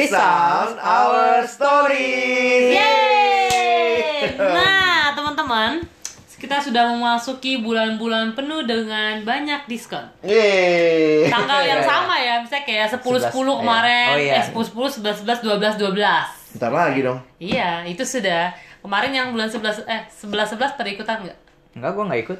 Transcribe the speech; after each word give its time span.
Resound 0.00 0.80
our 0.80 1.44
stories. 1.44 2.72
Yeay! 2.72 3.20
Nah, 4.40 5.12
teman-teman, 5.12 5.84
kita 6.40 6.56
sudah 6.64 6.88
memasuki 6.88 7.60
bulan-bulan 7.60 8.32
penuh 8.32 8.64
dengan 8.64 9.20
banyak 9.20 9.68
diskon. 9.68 10.08
Yeay. 10.24 11.28
Tanggal 11.28 11.60
yang 11.68 11.84
iya. 11.84 11.90
sama 11.92 12.16
ya, 12.16 12.34
misalnya 12.40 12.64
kayak 12.64 12.86
10 12.96 13.28
10 13.28 13.28
11, 13.28 13.60
kemarin, 13.60 14.08
iya. 14.16 14.16
Oh, 14.16 14.20
iya. 14.20 14.40
eh 14.40 14.44
10 14.48 15.04
10 15.04 15.04
11 15.04 15.28
11 15.28 15.76
12 15.76 15.92
12. 15.92 16.56
Bentar 16.56 16.72
lagi 16.72 17.00
dong. 17.04 17.18
Iya, 17.36 17.84
itu 17.84 18.04
sudah. 18.08 18.56
Kemarin 18.80 19.12
yang 19.12 19.28
bulan 19.36 19.52
11 19.52 19.84
eh 19.84 20.08
11 20.08 20.56
11 20.56 20.80
pada 20.80 20.88
ikutan 20.88 21.16
nggak? 21.28 21.38
Enggak, 21.76 21.90
gue 21.92 22.04
nggak 22.08 22.20
ikut. 22.24 22.38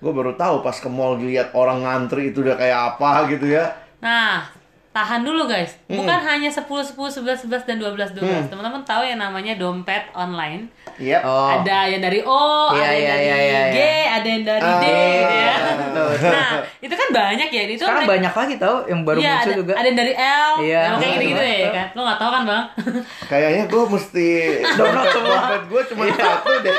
Gue 0.00 0.12
baru 0.16 0.32
tahu 0.32 0.64
pas 0.64 0.76
ke 0.80 0.88
mall 0.88 1.20
lihat 1.20 1.52
orang 1.52 1.84
ngantri 1.84 2.32
itu 2.32 2.40
udah 2.40 2.56
kayak 2.56 2.96
apa 2.96 3.28
gitu 3.28 3.52
ya. 3.52 3.76
Nah, 4.00 4.48
tahan 4.92 5.20
dulu 5.20 5.44
guys. 5.44 5.72
Hmm. 5.84 5.98
Bukan 5.98 6.18
hanya 6.20 6.48
10 6.48 6.68
10 6.68 6.92
11 6.94 7.48
11 7.48 7.64
dan 7.64 7.76
12 7.76 8.12
12. 8.12 8.46
Teman-teman 8.46 8.80
tahu 8.82 9.02
yang 9.02 9.16
namanya 9.16 9.56
dompet 9.56 10.04
online? 10.12 10.68
Iya. 10.94 11.24
Oh. 11.24 11.48
Ada 11.50 11.88
yang 11.88 12.00
dari 12.00 12.20
O, 12.20 12.36
Iya, 12.70 12.76
ada 12.76 12.92
yang 12.92 13.00
iya, 13.00 13.08
dari 13.08 13.24
iya, 13.24 13.36
iya, 13.40 13.62
G, 13.64 13.78
iya. 13.78 14.04
ada 14.12 14.28
yang 14.28 14.42
dari 14.44 14.60
D 14.60 14.68
Ah. 14.68 15.08
gitu 15.16 15.34
ya. 15.34 15.54
Betul, 15.72 16.04
betul. 16.12 16.28
Nah, 16.30 16.50
itu 16.78 16.94
kan 16.94 17.08
banyak 17.10 17.48
ya. 17.48 17.62
Itu 17.64 17.82
Sekarang 17.82 17.96
mereka- 17.98 18.12
banyak 18.12 18.32
lagi 18.36 18.54
tau 18.58 18.76
yang 18.84 19.00
baru 19.02 19.18
Iya, 19.18 19.32
muncul 19.32 19.48
ada, 19.48 19.56
juga. 19.56 19.72
ada 19.72 19.86
yang 19.86 19.98
dari 19.98 20.12
L, 20.12 20.52
Iya. 20.60 20.80
yang 20.82 20.94
kayak 20.94 21.12
gitu-gitu 21.16 21.42
ya 21.42 21.68
kan. 21.70 21.86
Lo 21.92 22.00
gak 22.04 22.18
tau 22.18 22.30
kan 22.30 22.42
bang? 22.44 22.64
Kayaknya 23.32 23.64
gue 23.66 23.82
mesti 23.88 24.28
dompet 24.78 25.12
dompet 25.16 25.62
gue 25.66 25.82
cuma 25.88 26.02
satu 26.10 26.50
deh. 26.60 26.76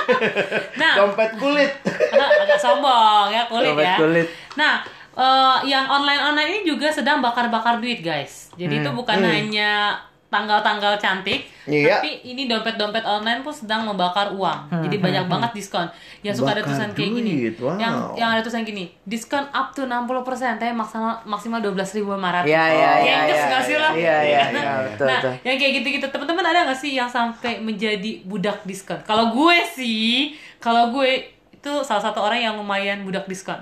Nah. 0.75 0.94
Dompet 0.95 1.31
kulit. 1.36 1.72
Agak 2.14 2.59
sombong 2.59 3.27
ya 3.27 3.41
kulit 3.44 3.73
Dompet 3.73 3.86
ya. 3.88 3.95
kulit. 3.98 4.27
Nah, 4.53 4.86
eh, 5.13 5.58
yang 5.66 5.85
online-online 5.85 6.49
ini 6.52 6.62
juga 6.66 6.89
sedang 6.89 7.19
bakar-bakar 7.19 7.78
duit 7.78 8.00
guys. 8.00 8.50
Jadi 8.53 8.81
itu 8.81 8.89
bukan 8.89 9.17
hanya 9.19 9.97
tanggal-tanggal 10.28 10.97
cantik, 10.97 11.45
Iya. 11.64 12.02
tapi 12.02 12.25
ini 12.25 12.50
dompet-dompet 12.50 13.06
online 13.06 13.45
pun 13.45 13.53
sedang 13.53 13.86
membakar 13.86 14.34
uang. 14.34 14.66
Jadi 14.81 14.97
banyak 14.97 15.30
banget 15.30 15.53
diskon. 15.53 15.86
Yang 16.25 16.41
suka 16.41 16.58
ada 16.58 16.61
tulisan 16.66 16.89
kayak 16.89 17.09
gini. 17.14 17.53
wow. 17.53 17.78
Yang 17.78 17.94
yang 18.17 18.30
ada 18.34 18.41
tulisan 18.41 18.66
gini, 18.66 18.89
diskon 19.06 19.45
up 19.53 19.69
to 19.72 19.86
60%, 19.86 20.58
tapi 20.58 20.73
maksimal 20.73 21.22
maksimal 21.23 21.61
12.500. 21.61 22.50
Iya, 22.50 22.64
iya, 22.66 22.66
iya. 22.66 22.89
Gengges 22.97 23.38
iya, 23.38 23.45
nggak 23.45 23.61
sih 23.61 23.75
lo? 23.78 23.89
Iya, 23.94 24.17
iya, 24.25 24.41
Nah, 24.50 24.64
iya, 24.66 24.73
betul, 24.89 25.06
nah, 25.06 25.19
betul. 25.22 25.34
yang 25.45 25.56
kayak 25.56 25.73
gitu-gitu 25.78 26.06
teman-teman 26.09 26.45
ada 26.47 26.59
nggak 26.66 26.80
sih 26.81 26.91
yang 26.94 27.08
sampai 27.08 27.61
menjadi 27.61 28.11
budak 28.25 28.66
diskon? 28.66 28.97
Kalau 29.06 29.30
gue 29.30 29.58
sih, 29.69 30.34
kalau 30.58 30.89
gue 30.89 31.30
itu 31.53 31.72
salah 31.86 32.02
satu 32.02 32.19
orang 32.19 32.41
yang 32.41 32.53
lumayan 32.58 33.06
budak 33.06 33.30
diskon. 33.30 33.61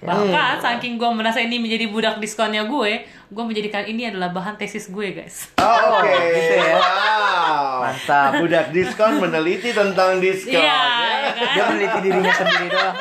Bahkan 0.00 0.64
saking 0.64 0.96
gue 0.96 1.10
merasa 1.12 1.44
ini 1.44 1.60
menjadi 1.60 1.84
budak 1.92 2.16
diskonnya 2.24 2.64
gue, 2.64 3.04
gue 3.04 3.44
menjadikan 3.44 3.84
ini 3.84 4.08
adalah 4.08 4.32
bahan 4.32 4.56
tesis 4.56 4.88
gue 4.88 5.12
guys. 5.12 5.52
Oh, 5.60 6.00
Oke. 6.00 6.08
Gitu 6.08 6.54
ya. 6.56 6.76
Wow. 6.80 7.84
Mantap. 7.84 8.30
Budak 8.40 8.66
diskon 8.72 9.20
meneliti 9.20 9.76
tentang 9.76 10.16
diskon. 10.16 10.56
Iya, 10.56 10.64
ya. 10.64 10.80
ya 11.20 11.30
kan? 11.36 11.52
Dia 11.52 11.62
meneliti 11.68 11.98
dirinya 12.00 12.32
sendiri 12.32 12.66
doang. 12.72 12.96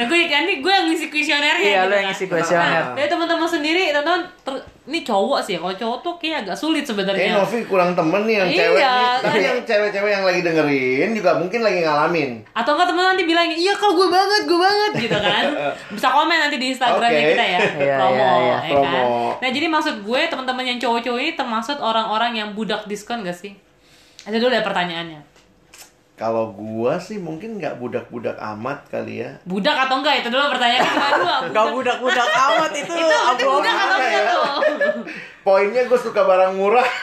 Nah 0.00 0.04
gue 0.08 0.18
kan 0.32 0.40
ini 0.48 0.54
gue 0.64 0.72
yang 0.72 0.86
ngisi 0.88 1.06
kuesionernya. 1.12 1.60
Iya, 1.60 1.80
gitu 1.84 1.88
lo 1.88 1.92
yang 1.92 2.06
kan. 2.08 2.10
ngisi 2.16 2.24
kuesioner. 2.24 2.82
Nah, 2.88 2.96
dari 2.96 3.08
teman-teman 3.12 3.48
sendiri, 3.48 3.82
teman-teman, 3.92 4.22
ter- 4.42 4.66
ini 4.88 5.04
cowok 5.04 5.44
sih. 5.44 5.60
Kalau 5.60 5.76
cowok 5.76 5.98
tuh 6.00 6.14
kayak 6.16 6.48
agak 6.48 6.56
sulit 6.56 6.80
sebenarnya. 6.82 7.36
Novi 7.36 7.60
kurang 7.68 7.92
temen 7.92 8.24
nih 8.24 8.34
yang 8.40 8.48
Iya. 8.48 8.56
cewek 8.56 8.80
nih. 8.80 9.04
Tapi 9.20 9.38
yang 9.44 9.58
cewek-cewek 9.62 10.10
yang 10.10 10.24
lagi 10.24 10.40
dengerin 10.40 11.10
juga 11.12 11.30
mungkin 11.36 11.60
lagi 11.60 11.78
ngalamin. 11.84 12.30
Atau 12.56 12.72
enggak 12.72 12.88
teman 12.88 13.04
nanti 13.12 13.24
bilang 13.28 13.46
iya 13.46 13.76
kalau 13.76 13.94
gue 13.94 14.08
banget, 14.08 14.42
gue 14.48 14.58
banget 14.58 14.92
gitu 15.04 15.18
kan. 15.20 15.44
Bisa 15.94 16.08
komen 16.08 16.36
nanti 16.40 16.56
di 16.56 16.66
Instagramnya 16.72 17.20
Oke. 17.20 17.30
kita 17.36 17.44
ya. 17.44 17.58
Iya, 17.78 17.96
promo, 18.00 18.16
iya, 18.16 18.32
iya. 18.32 18.40
ya 18.40 18.56
kan. 18.56 18.70
Promo. 18.72 19.06
Nah, 19.38 19.50
jadi 19.52 19.66
maksud 19.68 19.94
gue 20.02 20.20
teman-teman 20.26 20.64
yang 20.64 20.78
cowok-cowok 20.80 21.20
ini 21.20 21.32
termasuk 21.36 21.76
orang-orang 21.78 22.32
yang 22.34 22.48
budak 22.56 22.88
diskon 22.88 23.20
gak 23.20 23.36
sih? 23.36 23.52
Itu 24.24 24.36
dulu 24.40 24.52
ya 24.52 24.64
pertanyaannya. 24.64 25.20
Kalau 26.18 26.50
gua 26.50 26.98
sih 26.98 27.14
mungkin 27.16 27.62
nggak 27.62 27.78
budak-budak 27.78 28.34
amat 28.34 28.90
kali 28.90 29.22
ya. 29.22 29.38
Budak 29.46 29.86
atau 29.86 30.02
enggak? 30.02 30.26
Itu 30.26 30.34
dulu 30.34 30.50
pertanyaannya 30.50 30.90
kedua. 30.90 31.36
Gak 31.54 31.66
budak-budak 31.70 32.26
amat 32.26 32.72
itu. 32.74 32.90
Itu 32.90 33.46
budak 33.46 33.74
atau 33.78 33.94
enggak 33.94 34.10
ya? 34.10 34.20
tuh? 34.26 34.44
Poinnya 35.46 35.86
gue 35.86 35.94
suka 35.94 36.26
barang 36.26 36.58
murah. 36.58 36.82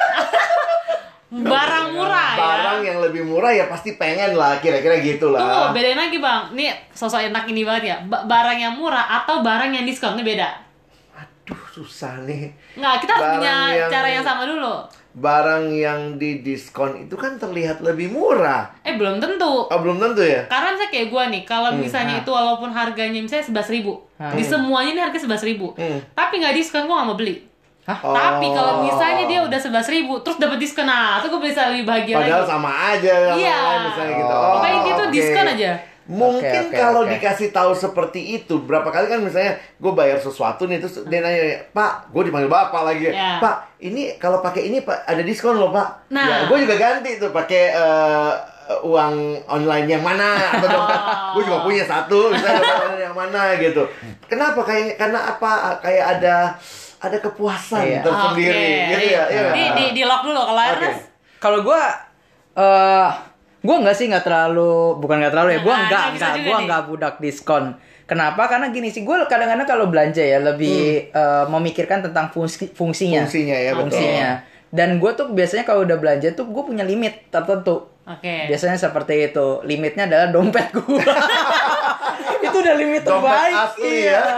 Barang 1.35 1.91
murah 1.91 2.31
ya. 2.35 2.39
Barang 2.39 2.79
yang 2.85 2.97
lebih 3.03 3.27
murah 3.27 3.51
ya 3.51 3.67
pasti 3.67 3.99
pengen 3.99 4.39
lah, 4.39 4.55
kira-kira 4.63 5.03
gitu 5.03 5.27
Tunggu, 5.27 5.41
lah. 5.41 5.73
bedain 5.75 5.97
lagi 5.97 6.21
bang. 6.21 6.53
Nih 6.55 6.71
sosok 6.91 7.27
enak 7.27 7.43
ini 7.49 7.67
banget 7.67 7.83
ya. 7.91 7.97
Ba- 8.07 8.23
barang 8.23 8.55
yang 8.55 8.73
murah 8.77 9.03
atau 9.03 9.43
barang 9.43 9.73
yang 9.73 9.83
diskon 9.83 10.15
ini 10.15 10.23
beda. 10.23 10.64
Aduh, 11.45 11.61
susah 11.72 12.25
nih. 12.25 12.50
Nggak, 12.73 12.95
kita 13.00 13.11
harus 13.11 13.22
Barang 13.23 13.38
punya 13.38 13.53
yang- 13.72 13.91
cara 13.91 14.07
yang 14.09 14.25
sama 14.25 14.44
dulu. 14.44 14.75
Barang 15.16 15.69
yang 15.69 16.00
di 16.17 16.41
diskon 16.41 16.97
itu 17.00 17.13
kan 17.13 17.38
terlihat 17.38 17.79
lebih 17.79 18.09
murah. 18.09 18.67
Eh 18.81 18.94
belum 18.94 19.16
tentu. 19.16 19.63
Oh, 19.63 19.79
belum 19.79 19.95
tentu 19.95 20.19
ya? 20.19 20.41
Karena 20.45 20.73
misalnya 20.73 20.91
kayak 20.91 21.07
gue 21.07 21.23
nih, 21.31 21.44
kalau 21.44 21.69
Hmm, 21.69 21.79
misalnya 21.79 22.19
itu 22.19 22.28
walaupun 22.28 22.67
harganya 22.67 23.22
misalnya 23.22 23.45
sebelas 23.45 23.69
ribu, 23.69 23.94
Hmm. 24.16 24.33
di 24.33 24.41
semuanya 24.41 24.91
ini 24.91 25.01
harga 25.01 25.16
sebelas 25.17 25.39
ribu, 25.41 25.72
Hmm. 25.72 26.01
tapi 26.11 26.41
nggak 26.41 26.51
diskon 26.51 26.83
gue 26.83 26.91
nggak 26.91 27.07
mau 27.07 27.16
beli. 27.16 27.45
Hah? 27.85 27.95
Tapi 27.95 28.50
kalau 28.50 28.73
Oh. 28.73 28.83
misalnya 28.83 29.23
dia 29.23 29.39
udah 29.39 29.59
sebelas 29.62 29.85
ribu, 29.85 30.17
terus 30.19 30.35
dapat 30.35 30.57
diskon, 30.57 30.83
nah 30.83 31.22
itu 31.22 31.29
gue 31.29 31.41
bisa 31.45 31.69
lebih 31.69 31.85
bahagia 31.85 32.17
Padahal 32.17 32.41
lagi. 32.41 32.50
sama 32.50 32.72
aja 32.89 33.13
sama 33.23 33.38
Iya. 33.38 33.57
lain 33.62 33.79
misalnya 33.85 34.13
gitu. 34.17 34.33
Oh. 34.33 34.51
Pokoknya 34.51 34.73
intinya 34.73 34.95
tuh 34.95 35.06
oke. 35.06 35.13
diskon 35.13 35.47
aja. 35.47 35.72
Mungkin 36.05 36.38
Oke, 36.38 36.69
oke, 36.69 36.77
kalau 36.77 37.01
oke. 37.01 37.17
dikasih 37.17 37.49
tahu 37.49 37.73
seperti 37.73 38.38
itu, 38.38 38.61
berapa 38.61 38.85
kali 38.85 39.09
kan 39.09 39.19
misalnya 39.19 39.57
gue 39.57 39.89
bayar 39.89 40.21
sesuatu 40.21 40.69
nih 40.69 40.77
terus 40.77 41.01
dia 41.03 41.17
nanya, 41.17 41.66
"Pak, 41.71 42.13
gue 42.13 42.29
dipanggil 42.29 42.45
Bapak 42.45 42.85
lagi." 42.85 43.09
Ya. 43.09 43.41
"Pak, 43.41 43.81
ini 43.81 44.13
kalau 44.15 44.38
pakai 44.38 44.69
ini 44.69 44.79
Pak 44.79 45.01
ada 45.01 45.25
diskon 45.25 45.57
loh, 45.57 45.73
Pak." 45.73 46.13
Nah. 46.13 46.25
Ya, 46.25 46.38
gue 46.45 46.57
juga 46.61 46.77
ganti 46.77 47.17
tuh 47.17 47.33
pakai 47.33 47.73
eh, 47.73 48.31
uang 48.81 49.15
online 49.45 49.88
yang 49.88 50.01
mana 50.01 50.38
atau 50.53 50.67
dompet. 50.67 50.94
Oh. 50.94 51.09
gue 51.33 51.44
juga 51.44 51.59
punya 51.61 51.81
satu, 51.81 52.29
misalnya 52.29 52.61
dompet 52.61 52.77
online 52.85 53.01
yang 53.03 53.17
mana 53.17 53.41
gitu. 53.57 53.81
Kenapa 54.25 54.61
kayak 54.61 55.01
karena 55.01 55.19
apa? 55.25 55.51
Kayak 55.81 56.05
ada 56.17 56.35
ada 56.95 57.17
kepuasan 57.17 57.81
Iya. 57.81 58.01
tersendiri 58.01 58.53
Oke. 58.61 58.89
gitu 58.94 59.05
ya. 59.09 59.23
Iya. 59.25 59.49
Di, 59.51 59.63
di, 59.73 59.85
di 59.97 60.03
lock 60.05 60.21
dulu 60.21 60.38
kalau. 60.38 60.61
Ernest. 60.61 61.01
Kalau 61.41 61.59
gue, 61.61 61.81
eh 62.55 63.09
gue 63.65 63.75
nggak 63.81 63.95
sih 63.97 64.05
nggak 64.07 64.25
terlalu, 64.25 65.01
bukan 65.01 65.17
nggak 65.19 65.33
terlalu 65.33 65.49
ya, 65.57 65.59
gue 65.65 65.73
Nah, 65.73 65.85
nggak 65.89 66.05
bisa 66.13 66.25
nggak 66.29 66.45
gue 66.45 66.57
nggak 66.69 66.83
budak 66.85 67.15
diskon. 67.17 67.65
Kenapa? 68.05 68.45
Karena 68.45 68.69
gini 68.69 68.93
sih, 68.93 69.01
gue 69.01 69.15
kadang-kadang 69.25 69.65
kalau 69.65 69.89
belanja 69.89 70.21
ya 70.21 70.37
lebih 70.37 71.09
eh, 71.09 71.45
memikirkan 71.49 72.05
tentang 72.05 72.29
fungsi 72.29 72.69
fungsinya. 72.69 73.25
Fungsinya 73.25 73.57
ya, 73.57 73.71
betul. 73.73 73.81
Fungsinya. 73.89 74.29
Dan 74.69 75.01
gue 75.01 75.11
tuh 75.17 75.33
biasanya 75.33 75.65
kalau 75.65 75.87
udah 75.87 75.97
belanja 75.97 76.37
tuh 76.37 76.45
gue 76.51 76.63
punya 76.63 76.85
limit 76.85 77.33
tertentu. 77.33 77.89
Oke. 78.05 78.45
Biasanya 78.45 78.77
seperti 78.77 79.33
itu. 79.33 79.65
Limitnya 79.65 80.05
adalah 80.05 80.29
dompet 80.29 80.69
gue. 80.69 81.01
itu 82.45 82.57
udah 82.61 82.75
limit 82.77 83.01
Dompet 83.01 83.25
terbaik. 83.25 83.53
asli 83.57 83.91
iya. 84.05 84.21
ya. 84.21 84.37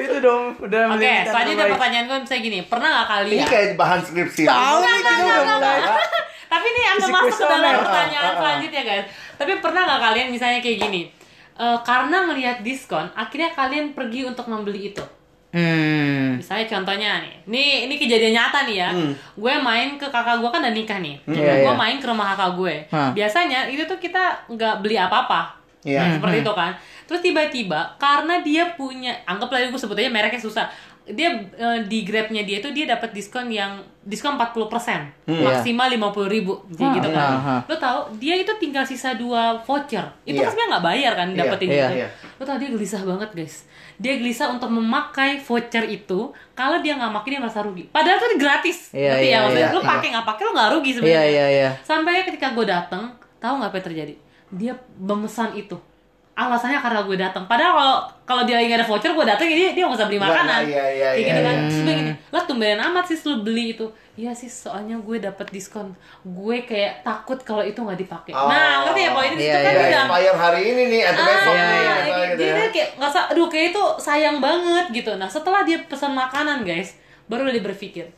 itu 0.00 0.16
dong 0.24 0.56
udah 0.58 0.80
Oke, 0.88 0.96
limit 0.96 1.12
yang 1.12 1.26
selanjutnya 1.28 1.66
pertanyaan 1.76 2.04
gue 2.08 2.18
misalnya 2.24 2.42
gini, 2.42 2.58
pernah 2.66 2.88
nggak 2.88 3.08
kalian? 3.12 3.36
Ini 3.36 3.44
kayak 3.46 3.68
bahan 3.76 4.00
skripsi. 4.02 4.42
Tahu 4.48 4.76
nih 4.80 4.92
kita 4.96 5.12
udah 5.12 5.44
mulai. 5.60 5.80
Tapi 6.52 6.66
ini 6.68 6.82
Isi 7.00 7.08
masuk 7.08 7.48
ke 7.48 7.48
dalam 7.48 7.72
Ah, 7.72 7.80
pertanyaan 7.80 8.24
ah, 8.28 8.32
ah. 8.36 8.38
selanjutnya 8.44 8.82
guys. 8.84 9.06
Tapi 9.40 9.52
pernah 9.64 9.82
nggak 9.88 10.00
kalian 10.04 10.28
misalnya 10.28 10.60
kayak 10.60 10.78
gini? 10.84 11.02
Eh, 11.56 11.78
karena 11.80 12.28
melihat 12.28 12.60
diskon, 12.60 13.08
akhirnya 13.16 13.56
kalian 13.56 13.96
pergi 13.96 14.28
untuk 14.28 14.44
membeli 14.52 14.92
itu. 14.92 15.04
Hmm. 15.52 16.40
Misalnya 16.40 16.64
contohnya 16.64 17.20
nih, 17.20 17.34
ini 17.44 17.64
ini 17.84 17.94
kejadian 18.00 18.32
nyata 18.32 18.64
nih 18.64 18.76
ya. 18.80 18.88
Hmm. 18.88 19.12
Gue 19.36 19.52
main 19.60 20.00
ke 20.00 20.08
kakak 20.08 20.40
gue 20.40 20.48
kan 20.48 20.64
udah 20.64 20.72
nikah 20.72 20.98
nih. 21.00 21.20
Iya, 21.28 21.68
gue 21.68 21.72
iya. 21.72 21.76
main 21.76 22.00
ke 22.00 22.08
rumah 22.08 22.32
kakak 22.32 22.56
gue. 22.56 22.74
Hah. 22.88 23.12
Biasanya 23.12 23.68
itu 23.68 23.84
tuh 23.84 24.00
kita 24.00 24.48
nggak 24.48 24.80
beli 24.80 24.96
apa-apa. 24.96 25.52
Iya. 25.84 26.16
Seperti 26.16 26.40
itu 26.40 26.52
kan. 26.56 26.72
Terus 27.04 27.20
tiba-tiba 27.20 27.80
karena 28.00 28.40
dia 28.40 28.64
punya, 28.72 29.12
anggaplah 29.28 29.60
gue 29.68 29.76
sebut 29.76 29.98
aja 30.00 30.08
mereknya 30.08 30.40
susah. 30.40 30.66
Dia 31.04 31.28
eh, 31.34 31.80
di 31.82 32.02
Grabnya 32.02 32.42
dia 32.42 32.58
itu 32.58 32.70
dia 32.70 32.86
dapat 32.86 33.10
diskon 33.10 33.46
yang 33.46 33.82
diskon 34.00 34.34
40% 34.34 34.70
maksimal 35.26 35.86
50.000 35.88 35.98
ribu 36.28 36.54
Hmm, 36.72 36.94
gitu 36.94 37.08
kan. 37.08 37.30
ah, 37.32 37.48
ah. 37.48 37.60
Lo 37.64 37.74
tau 37.74 37.98
dia 38.14 38.34
itu 38.34 38.50
tinggal 38.56 38.82
sisa 38.82 39.12
dua 39.12 39.58
voucher. 39.60 40.06
Itu 40.22 40.36
Iya. 40.36 40.46
kan 40.46 40.50
sebenarnya 40.50 40.70
nggak 40.70 40.84
bayar 40.84 41.12
kan 41.12 41.28
Iya, 41.28 41.38
dapetin 41.38 41.68
iya, 41.68 41.76
itu. 41.82 41.94
iya. 41.96 42.08
Lo 42.34 42.42
tau 42.42 42.56
dia 42.56 42.68
gelisah 42.68 43.02
banget 43.02 43.30
guys. 43.32 43.54
Dia 43.96 44.14
gelisah 44.14 44.48
untuk 44.48 44.68
memakai 44.68 45.38
voucher 45.38 45.84
itu. 45.84 46.20
Kalau 46.52 46.78
dia 46.78 46.94
nggak 46.94 47.12
pakai 47.12 47.28
dia 47.28 47.40
merasa 47.40 47.60
rugi. 47.60 47.84
Padahal 47.88 48.18
tuh 48.18 48.34
gratis. 48.36 48.90
Iya, 48.90 49.10
Ngerti 49.12 49.22
iya, 49.24 49.32
ya 49.32 49.38
maksudnya 49.40 49.62
iya, 49.64 49.74
lo 49.74 49.80
iya. 49.80 49.88
pakai 49.88 50.08
nggak 50.08 50.26
pakai 50.28 50.42
lo 50.42 50.50
nggak 50.52 50.70
rugi 50.72 50.90
sebenarnya. 50.92 51.18
Iya, 51.18 51.24
iya, 51.28 51.46
iya. 51.48 51.70
Sampai 51.82 52.22
ketika 52.22 52.46
gue 52.50 52.64
dateng, 52.64 53.02
tahu 53.36 53.54
nggak 53.58 53.70
apa 53.70 53.76
yang 53.76 53.86
terjadi? 53.88 54.14
Dia 54.52 54.72
memesan 54.96 55.50
itu. 55.56 55.76
Alasannya 56.32 56.80
karena 56.80 57.04
gue 57.04 57.16
datang. 57.20 57.44
Padahal 57.44 57.72
kalau 57.76 57.96
kalau 58.24 58.42
dia 58.48 58.56
lagi 58.56 58.72
nggak 58.72 58.80
ada 58.80 58.88
voucher, 58.88 59.12
gue 59.12 59.26
datang 59.28 59.44
dia 59.44 59.76
dia 59.76 59.84
nggak 59.84 59.98
usah 60.00 60.08
beli 60.08 60.16
makanan. 60.16 60.64
nggak, 60.64 60.72
iya, 60.72 60.84
iya, 60.88 61.08
Kayak 61.12 61.20
iya, 61.20 61.28
gitu 61.28 61.40
kan. 61.44 61.54
iya. 61.54 61.68
Terus 61.68 61.80
gue 61.84 61.94
gini, 62.00 62.12
lah 62.32 62.42
tumbenan 62.48 62.80
amat 62.88 63.04
sih 63.04 63.18
lu 63.28 63.34
beli 63.44 63.64
itu. 63.76 63.86
Iya 64.12 64.32
sih, 64.32 64.48
soalnya 64.48 64.96
gue 64.96 65.16
dapet 65.20 65.52
diskon. 65.52 65.92
Gue 66.24 66.64
kayak 66.64 67.04
takut 67.04 67.36
kalau 67.44 67.60
itu 67.60 67.76
nggak 67.76 68.00
dipakai. 68.00 68.32
Oh. 68.32 68.48
Nah, 68.48 68.88
ngerti 68.88 69.00
ya 69.04 69.10
poinnya 69.12 69.36
Iya, 69.36 69.52
kan 69.52 69.60
iya, 69.60 69.60
dia 69.60 69.72
Ya, 69.72 69.84
udah 69.84 70.02
expire 70.08 70.36
hari 70.40 70.60
ini 70.68 70.82
nih 70.88 71.02
atau 71.04 71.20
Ah, 71.20 71.28
besok 71.28 71.52
iya, 71.52 71.64
misalnya 71.64 71.92
iya, 71.92 71.96
gitu 72.00 72.36
dia, 72.40 72.48
ya. 72.48 72.54
dia 72.56 72.68
kayak 72.72 72.88
nggak 72.96 73.24
aduh 73.32 73.46
kayak 73.52 73.66
itu 73.76 73.82
sayang 74.00 74.36
banget 74.40 74.86
gitu. 74.92 75.12
Nah 75.20 75.28
setelah 75.28 75.60
dia 75.68 75.78
pesan 75.84 76.12
makanan 76.16 76.64
guys, 76.64 76.96
baru 77.28 77.48
dia 77.48 77.60
berpikir, 77.60 78.08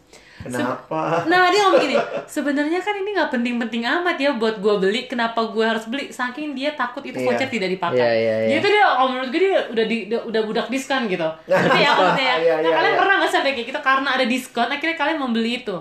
Kenapa? 0.45 1.25
Nah 1.25 1.49
dia 1.49 1.61
ngomong 1.65 1.81
gini, 1.81 1.97
sebenarnya 2.27 2.79
kan 2.79 2.95
ini 2.95 3.17
nggak 3.17 3.31
penting-penting 3.33 3.83
amat 3.83 4.17
ya 4.21 4.31
buat 4.37 4.61
gue 4.61 4.75
beli. 4.77 5.09
Kenapa 5.09 5.41
gue 5.49 5.65
harus 5.65 5.89
beli? 5.89 6.13
Saking 6.13 6.53
dia 6.53 6.77
takut 6.77 7.01
itu 7.01 7.17
Iya. 7.17 7.25
voucher 7.25 7.49
tidak 7.49 7.73
dipakai. 7.73 7.97
Iya, 7.97 8.13
iya, 8.13 8.35
iya. 8.37 8.49
Jadi 8.53 8.59
itu 8.61 8.69
dia, 8.71 8.85
kalau 8.85 9.09
menurut 9.09 9.29
gue 9.33 9.41
dia 9.41 9.61
udah 9.73 9.85
di, 9.89 9.97
udah, 10.07 10.21
udah 10.29 10.43
budak 10.45 10.67
diskon 10.69 11.09
gitu. 11.09 11.25
Ngerti 11.49 11.81
ya 11.81 11.91
maksudnya 11.91 12.25
ya? 12.25 12.37
Iya, 12.37 12.55
Nah, 12.55 12.69
iya, 12.69 12.77
kalian 12.77 12.93
iya. 12.93 13.01
pernah 13.01 13.15
nggak 13.19 13.33
sampai 13.33 13.53
kayak 13.57 13.67
gitu 13.73 13.81
karena 13.81 14.09
ada 14.13 14.25
diskon 14.25 14.69
akhirnya 14.69 14.97
kalian 14.97 15.19
membeli 15.19 15.53
itu? 15.65 15.77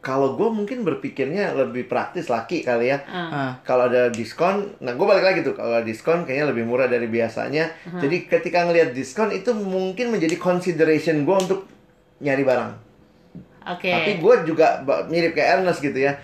Kalau 0.00 0.32
gue 0.32 0.48
mungkin 0.48 0.80
berpikirnya 0.80 1.52
lebih 1.52 1.84
praktis 1.84 2.32
laki 2.32 2.64
kali 2.64 2.88
ya. 2.88 3.04
Ah. 3.04 3.52
Kalau 3.60 3.84
ada 3.84 4.08
diskon, 4.08 4.72
nah 4.80 4.96
gue 4.96 5.04
balik 5.04 5.20
lagi 5.20 5.40
tuh. 5.44 5.52
Kalau 5.52 5.76
ada 5.76 5.84
diskon 5.84 6.24
kayaknya 6.24 6.56
lebih 6.56 6.64
murah 6.64 6.88
dari 6.88 7.04
biasanya. 7.04 7.68
Jadi 8.00 8.24
ketika 8.24 8.64
ngelihat 8.64 8.96
diskon 8.96 9.28
itu 9.28 9.52
mungkin 9.52 10.08
menjadi 10.08 10.40
consideration 10.40 11.28
gue 11.28 11.36
untuk 11.36 11.68
nyari 12.16 12.40
barang. 12.40 12.70
Oke. 13.66 13.92
Tapi 13.92 14.10
gue 14.20 14.34
juga 14.48 14.80
mirip 15.08 15.36
kayak 15.36 15.60
Ernest 15.60 15.84
gitu 15.84 15.96
ya. 15.96 16.16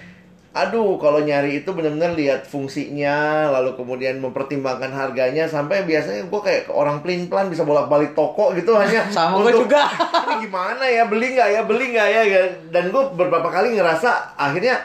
Aduh, 0.56 0.97
kalau 0.97 1.21
nyari 1.21 1.61
itu 1.61 1.69
benar-benar 1.77 2.17
lihat 2.17 2.49
fungsinya, 2.49 3.53
lalu 3.53 3.77
kemudian 3.77 4.17
mempertimbangkan 4.25 4.88
harganya, 4.88 5.44
sampai 5.44 5.85
biasanya 5.85 6.33
gue 6.33 6.41
kayak 6.41 6.73
orang 6.73 7.05
pelin-pelan 7.05 7.53
bisa 7.53 7.61
bolak-balik 7.61 8.17
toko 8.17 8.56
gitu 8.56 8.73
hanya 8.73 9.05
Sama 9.12 9.37
gua 9.44 9.53
untuk, 9.53 9.69
juga. 9.69 9.85
Ini 10.33 10.49
gimana 10.49 10.85
ya, 10.88 11.05
beli 11.05 11.37
nggak 11.37 11.49
ya, 11.53 11.61
beli 11.69 11.85
nggak 11.93 12.09
ya, 12.09 12.23
dan 12.73 12.88
gue 12.88 13.03
beberapa 13.12 13.53
kali 13.53 13.77
ngerasa 13.77 14.33
akhirnya 14.41 14.81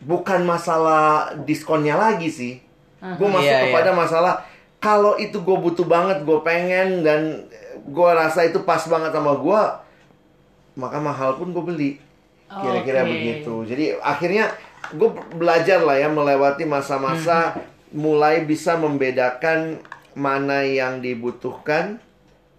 bukan 0.00 0.48
masalah 0.48 1.36
diskonnya 1.44 1.92
lagi 2.00 2.32
sih. 2.32 2.54
Gue 3.02 3.28
masuk 3.28 3.52
Iya, 3.52 3.68
kepada 3.68 3.92
masalah 3.92 4.48
kalau 4.80 5.20
itu 5.20 5.44
gue 5.44 5.56
butuh 5.60 5.84
banget, 5.84 6.24
gue 6.24 6.38
pengen 6.40 7.04
dan 7.04 7.46
gue 7.84 8.10
rasa 8.16 8.48
itu 8.48 8.64
pas 8.64 8.80
banget 8.88 9.12
sama 9.12 9.36
gue, 9.36 9.62
maka 10.78 10.98
mahal 11.02 11.36
pun 11.36 11.52
gue 11.52 11.64
beli. 11.64 11.90
Kira-kira 12.52 13.04
Oke. 13.04 13.10
begitu. 13.12 13.54
Jadi 13.64 13.84
akhirnya 14.00 14.52
gue 14.92 15.08
belajar 15.36 15.80
lah 15.80 15.96
ya 15.96 16.12
melewati 16.12 16.68
masa-masa 16.68 17.56
mulai 17.92 18.44
bisa 18.44 18.76
membedakan 18.76 19.80
mana 20.12 20.60
yang 20.60 21.00
dibutuhkan, 21.00 21.96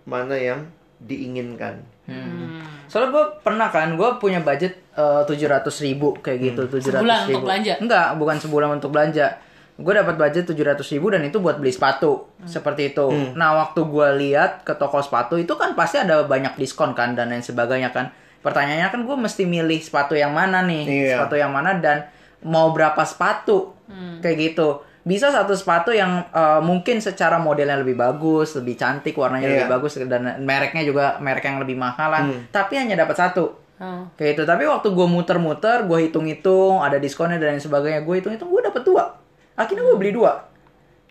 mana 0.10 0.34
yang 0.34 0.66
diinginkan. 0.98 1.86
Hmm. 2.10 2.66
Soalnya 2.90 3.10
gue 3.14 3.26
pernah 3.46 3.70
kan, 3.70 3.94
gue 3.94 4.10
punya 4.18 4.42
budget 4.42 4.82
tujuh 4.98 5.50
ratus 5.50 5.82
ribu 5.82 6.14
kayak 6.22 6.54
gitu, 6.54 6.62
tujuh 6.70 6.94
Sebulan 6.94 7.06
ratus 7.06 7.26
untuk 7.30 7.42
ribu. 7.42 7.46
belanja? 7.50 7.74
Enggak, 7.82 8.08
bukan 8.18 8.38
sebulan 8.42 8.70
untuk 8.78 8.90
belanja. 8.94 9.28
Gue 9.74 9.94
dapat 9.94 10.16
budget 10.16 10.46
tujuh 10.46 10.62
ratus 10.62 10.86
ribu 10.94 11.10
dan 11.10 11.26
itu 11.26 11.42
buat 11.42 11.58
beli 11.58 11.74
sepatu 11.74 12.30
seperti 12.46 12.94
itu. 12.94 13.10
Nah 13.34 13.58
waktu 13.58 13.82
gue 13.82 14.08
lihat 14.22 14.62
ke 14.62 14.78
toko 14.78 15.02
sepatu 15.02 15.34
itu 15.34 15.58
kan 15.58 15.74
pasti 15.74 15.98
ada 15.98 16.22
banyak 16.24 16.54
diskon 16.54 16.94
kan 16.94 17.18
dan 17.18 17.34
lain 17.34 17.42
sebagainya 17.42 17.90
kan. 17.90 18.14
Pertanyaannya 18.46 18.92
kan 18.92 19.02
gue 19.02 19.16
mesti 19.18 19.48
milih 19.48 19.80
sepatu 19.82 20.14
yang 20.14 20.30
mana 20.30 20.62
nih, 20.62 20.84
Iya. 20.86 21.10
sepatu 21.18 21.40
yang 21.40 21.50
mana 21.50 21.80
dan 21.80 22.06
mau 22.44 22.70
berapa 22.70 23.02
sepatu 23.02 23.74
kayak 24.22 24.38
gitu. 24.52 24.84
Bisa 25.04 25.34
satu 25.34 25.58
sepatu 25.58 25.90
yang 25.92 26.22
eh, 26.30 26.62
mungkin 26.62 27.02
secara 27.02 27.42
modelnya 27.42 27.82
lebih 27.82 27.98
bagus, 27.98 28.54
lebih 28.54 28.78
cantik, 28.78 29.18
warnanya 29.18 29.48
Iya. 29.48 29.54
lebih 29.66 29.72
bagus 29.74 29.98
dan 30.06 30.44
mereknya 30.44 30.84
juga 30.86 31.18
merek 31.18 31.44
yang 31.44 31.58
lebih 31.58 31.76
mahalan, 31.76 32.46
tapi 32.52 32.78
hanya 32.78 32.94
dapat 32.94 33.18
satu. 33.18 33.58
Oh. 33.82 34.06
Kayak 34.16 34.38
gitu. 34.38 34.44
Tapi 34.46 34.64
waktu 34.70 34.88
gue 34.94 35.08
muter-muter, 35.10 35.84
gue 35.84 36.00
hitung-hitung, 36.08 36.80
ada 36.80 37.02
diskonnya 37.02 37.42
dan 37.42 37.58
lain 37.58 37.64
sebagainya. 37.64 38.06
Gue 38.06 38.22
hitung-hitung, 38.22 38.48
gue 38.48 38.62
dapet 38.64 38.86
dua. 38.86 39.23
Akhirnya 39.54 39.84
gue 39.84 39.98
beli 39.98 40.12
dua. 40.12 40.50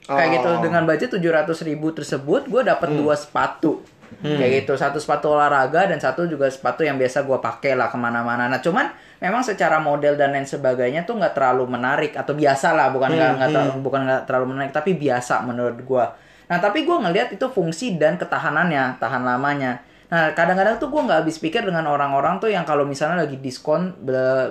Kayak 0.03 0.27
Oh. 0.27 0.35
gitu. 0.35 0.50
Dengan 0.61 0.83
budget 0.83 1.11
700 1.11 1.62
ribu 1.62 1.91
tersebut, 1.91 2.43
gue 2.44 2.62
dapet 2.62 2.91
dua 2.93 3.15
sepatu. 3.15 3.83
Kayak 4.21 4.50
gitu. 4.62 4.73
Satu 4.75 4.99
sepatu 4.99 5.31
olahraga 5.31 5.87
dan 5.87 5.97
satu 5.97 6.27
juga 6.27 6.44
sepatu 6.47 6.83
yang 6.83 6.94
biasa 6.94 7.23
gue 7.23 7.39
pakai 7.39 7.73
lah 7.73 7.89
ke 7.89 7.97
mana-mana. 7.97 8.44
Nah 8.44 8.59
cuman 8.59 8.93
memang 9.19 9.41
secara 9.41 9.79
model 9.79 10.15
dan 10.15 10.31
lain 10.31 10.44
sebagainya 10.44 11.03
tuh 11.03 11.17
nggak 11.17 11.33
terlalu 11.33 11.65
menarik 11.67 12.12
atau 12.12 12.33
biasa 12.33 12.73
lah. 12.73 12.91
Bukan 12.91 13.09
nggak 13.11 13.31
nggak 13.37 13.50
terlalu- 13.50 13.81
bukan 13.81 14.00
nggak 14.05 14.23
terlalu 14.27 14.47
menarik, 14.49 14.71
tapi 14.71 14.95
biasa 14.95 15.41
menurut 15.43 15.81
gue. 15.81 16.05
Nah 16.45 16.59
tapi 16.59 16.85
gue 16.85 16.93
ngelihat 16.95 17.33
itu 17.33 17.47
fungsi 17.49 17.97
dan 17.97 18.21
ketahanannya, 18.21 19.00
tahan 19.00 19.25
lamanya. 19.25 19.81
Nah, 20.12 20.37
kadang-kadang 20.37 20.77
tuh 20.77 20.93
gue 20.93 21.00
nggak 21.00 21.25
habis 21.25 21.41
pikir 21.41 21.65
dengan 21.65 21.88
orang-orang 21.88 22.37
tuh 22.37 22.53
yang 22.53 22.69
kalau 22.69 22.85
misalnya 22.85 23.25
lagi 23.25 23.41
diskon, 23.41 23.97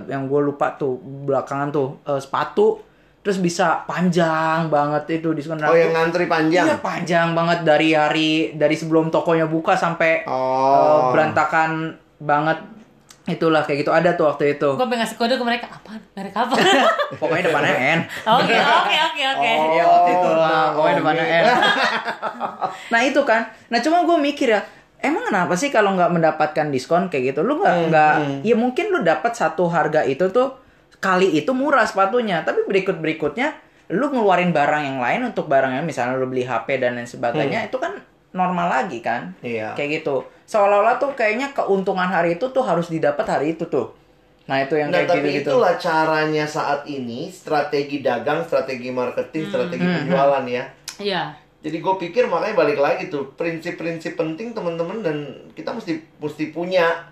yang 0.09 0.25
gue 0.25 0.41
lupa 0.41 0.73
tuh 0.73 0.97
belakangan 0.97 1.69
tuh 1.69 2.01
eh, 2.01 2.17
sepatu, 2.17 2.81
terus 3.21 3.37
bisa 3.37 3.85
panjang 3.85 4.65
banget 4.67 5.03
itu 5.15 5.29
diskon. 5.31 5.55
Nah, 5.55 5.69
Oh, 5.69 5.77
yang 5.77 5.91
ngantri 5.91 6.25
panjang. 6.25 6.65
Iya 6.65 6.77
panjang 6.77 7.31
banget 7.31 7.61
dari 7.61 7.93
hari 7.93 8.31
dari 8.51 8.73
sebelum 8.73 9.07
tokonya 9.07 9.45
buka 9.45 9.73
sampai 9.73 10.21
eh, 10.21 10.27
Oh. 10.27 11.13
berantakan 11.13 11.93
banget. 12.17 12.57
Itulah 13.23 13.61
kayak 13.61 13.85
gitu 13.85 13.93
ada 13.93 14.09
tuh 14.11 14.25
waktu 14.25 14.57
itu. 14.57 14.65
Gue 14.67 14.81
pengen 14.83 15.05
ngasih 15.05 15.13
kode 15.15 15.37
ke 15.37 15.45
mereka 15.45 15.69
apaan? 15.69 16.01
Merek 16.11 16.33
apa? 16.33 16.57
Pokoknya 17.21 17.43
depannya 17.47 17.73
N. 17.95 17.99
Oke 18.27 18.55
oke 18.57 18.95
oke 19.07 19.21
oke. 19.29 19.51
Oh. 19.53 19.69
Iya 19.71 19.83
waktu 19.85 20.09
itu 20.11 20.29
lah, 20.33 20.49
Oh, 20.51 20.67
pokoknya 20.75 20.95
depannya. 20.97 21.25
N. 21.29 21.43
nah 22.87 23.01
itu 23.01 23.21
kan, 23.21 23.41
nah 23.67 23.77
cuma 23.77 24.01
gue 24.01 24.17
mikir 24.19 24.49
ya, 24.49 24.61
emang 24.97 25.23
kenapa 25.23 25.53
sih 25.53 25.69
kalau 25.69 25.93
nggak 25.93 26.11
mendapatkan 26.11 26.67
diskon 26.67 27.07
kayak 27.07 27.31
gitu, 27.31 27.41
lu 27.41 27.57
nggak 27.57 27.75
nggak, 27.87 28.13
ya 28.41 28.55
mungkin 28.55 28.89
lu 28.89 28.99
dapat 29.01 29.31
satu 29.31 29.67
harga 29.67 30.01
itu 30.03 30.27
tuh 30.27 30.57
kali 31.01 31.33
itu 31.33 31.51
murah 31.51 31.83
sepatunya, 31.83 32.45
tapi 32.45 32.61
berikut 32.63 32.95
berikutnya 32.95 33.57
lu 33.91 34.07
ngeluarin 34.07 34.53
barang 34.53 34.83
yang 34.85 34.99
lain 35.01 35.21
untuk 35.27 35.49
barangnya, 35.49 35.81
misalnya 35.81 36.15
lu 36.15 36.29
beli 36.29 36.45
HP 36.45 36.79
dan 36.79 36.95
lain 36.95 37.03
sebagainya, 37.03 37.67
itu 37.67 37.75
kan 37.75 37.97
normal 38.31 38.71
lagi 38.71 39.03
kan, 39.03 39.35
Iya. 39.43 39.75
kayak 39.75 39.99
gitu. 39.99 40.23
Seolah-olah 40.47 40.95
tuh 40.95 41.11
kayaknya 41.11 41.51
keuntungan 41.51 42.07
hari 42.07 42.39
itu 42.39 42.47
tuh 42.47 42.63
harus 42.63 42.87
didapat 42.87 43.27
hari 43.27 43.59
itu 43.59 43.67
tuh. 43.67 43.91
Nah 44.47 44.63
itu 44.63 44.75
yang 44.75 44.87
Nah, 44.87 45.03
kayak 45.03 45.09
tapi 45.11 45.19
gitu-gitu. 45.27 45.49
itulah 45.51 45.75
caranya 45.75 46.45
saat 46.47 46.87
ini 46.87 47.27
strategi 47.27 47.99
dagang, 47.99 48.43
strategi 48.43 48.87
marketing, 48.87 49.43
strategi 49.49 49.83
penjualan 49.83 50.43
ya. 50.47 50.63
Iya. 50.97 51.21
Jadi 51.61 51.77
gue 51.77 51.95
pikir 51.99 52.25
makanya 52.25 52.55
balik 52.57 52.79
lagi 52.79 53.05
tuh 53.07 53.35
prinsip-prinsip 53.35 54.15
penting 54.15 54.49
teman-teman 54.51 55.03
dan 55.03 55.17
kita 55.53 55.69
mesti 55.69 55.99
mesti 56.17 56.49
punya 56.49 57.05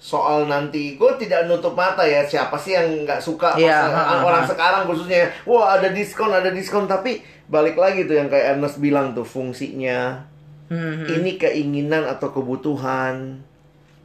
soal 0.00 0.48
nanti. 0.48 0.96
Gue 0.96 1.12
tidak 1.14 1.44
nutup 1.44 1.76
mata 1.76 2.02
ya 2.02 2.24
siapa 2.24 2.56
sih 2.56 2.72
yang 2.72 3.04
nggak 3.04 3.20
suka 3.20 3.52
Iya, 3.54 3.68
masa- 3.68 3.92
ha, 3.92 4.02
ha, 4.02 4.14
orang 4.24 4.42
ha. 4.42 4.48
sekarang 4.48 4.82
khususnya. 4.88 5.28
Wah 5.44 5.76
ada 5.76 5.92
diskon 5.92 6.32
ada 6.32 6.48
diskon. 6.48 6.88
Tapi 6.88 7.20
balik 7.46 7.76
lagi 7.76 8.08
tuh 8.08 8.16
yang 8.16 8.26
kayak 8.26 8.56
Ernest 8.56 8.80
bilang 8.80 9.12
tuh 9.12 9.22
fungsinya 9.22 10.24
Hmm, 10.66 11.02
ini 11.04 11.34
keinginan 11.34 12.06
atau 12.06 12.30
kebutuhan. 12.30 13.42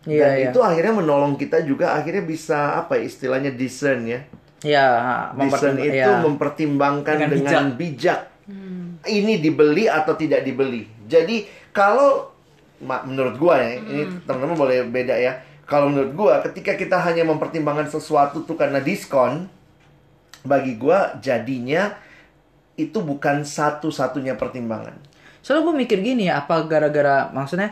Iya, 0.03 0.17
dan 0.19 0.31
iya. 0.35 0.45
itu 0.49 0.59
akhirnya 0.59 0.93
menolong 0.95 1.33
kita 1.33 1.61
juga 1.61 1.93
akhirnya 1.93 2.21
bisa 2.21 2.75
apa 2.75 2.97
ya, 2.97 3.05
istilahnya 3.05 3.53
discern 3.53 4.01
ya. 4.03 4.19
Ya, 4.61 4.87
discern 5.37 5.77
itu 5.77 5.93
ya. 5.95 6.17
mempertimbangkan 6.19 7.21
Dengan 7.21 7.29
dengan, 7.31 7.65
bijak, 7.71 8.19
ini 9.05 9.37
dibeli 9.37 9.85
atau 9.85 10.17
tidak 10.17 10.41
dibeli. 10.41 10.89
Jadi 11.05 11.45
kalau 11.69 12.33
ma- 12.81 13.05
menurut 13.05 13.37
gua 13.37 13.61
ya 13.61 13.77
ini 13.77 14.25
teman-teman 14.25 14.57
boleh 14.57 14.77
beda 14.85 15.13
ya 15.15 15.37
kalau 15.65 15.89
menurut 15.89 16.13
gua 16.13 16.33
ketika 16.45 16.77
kita 16.77 16.97
hanya 17.01 17.25
mempertimbangkan 17.25 17.89
sesuatu 17.89 18.45
tuh 18.45 18.57
karena 18.57 18.81
diskon 18.81 19.49
bagi 20.45 20.77
gua 20.77 21.17
jadinya 21.19 21.97
itu 22.75 22.99
bukan 22.99 23.43
satu-satunya 23.43 24.35
pertimbangan. 24.35 24.99
Soalnya 25.39 25.63
gue 25.63 25.75
mikir 25.85 25.97
gini 26.03 26.27
ya, 26.27 26.43
apa 26.43 26.65
gara-gara 26.67 27.31
maksudnya 27.31 27.71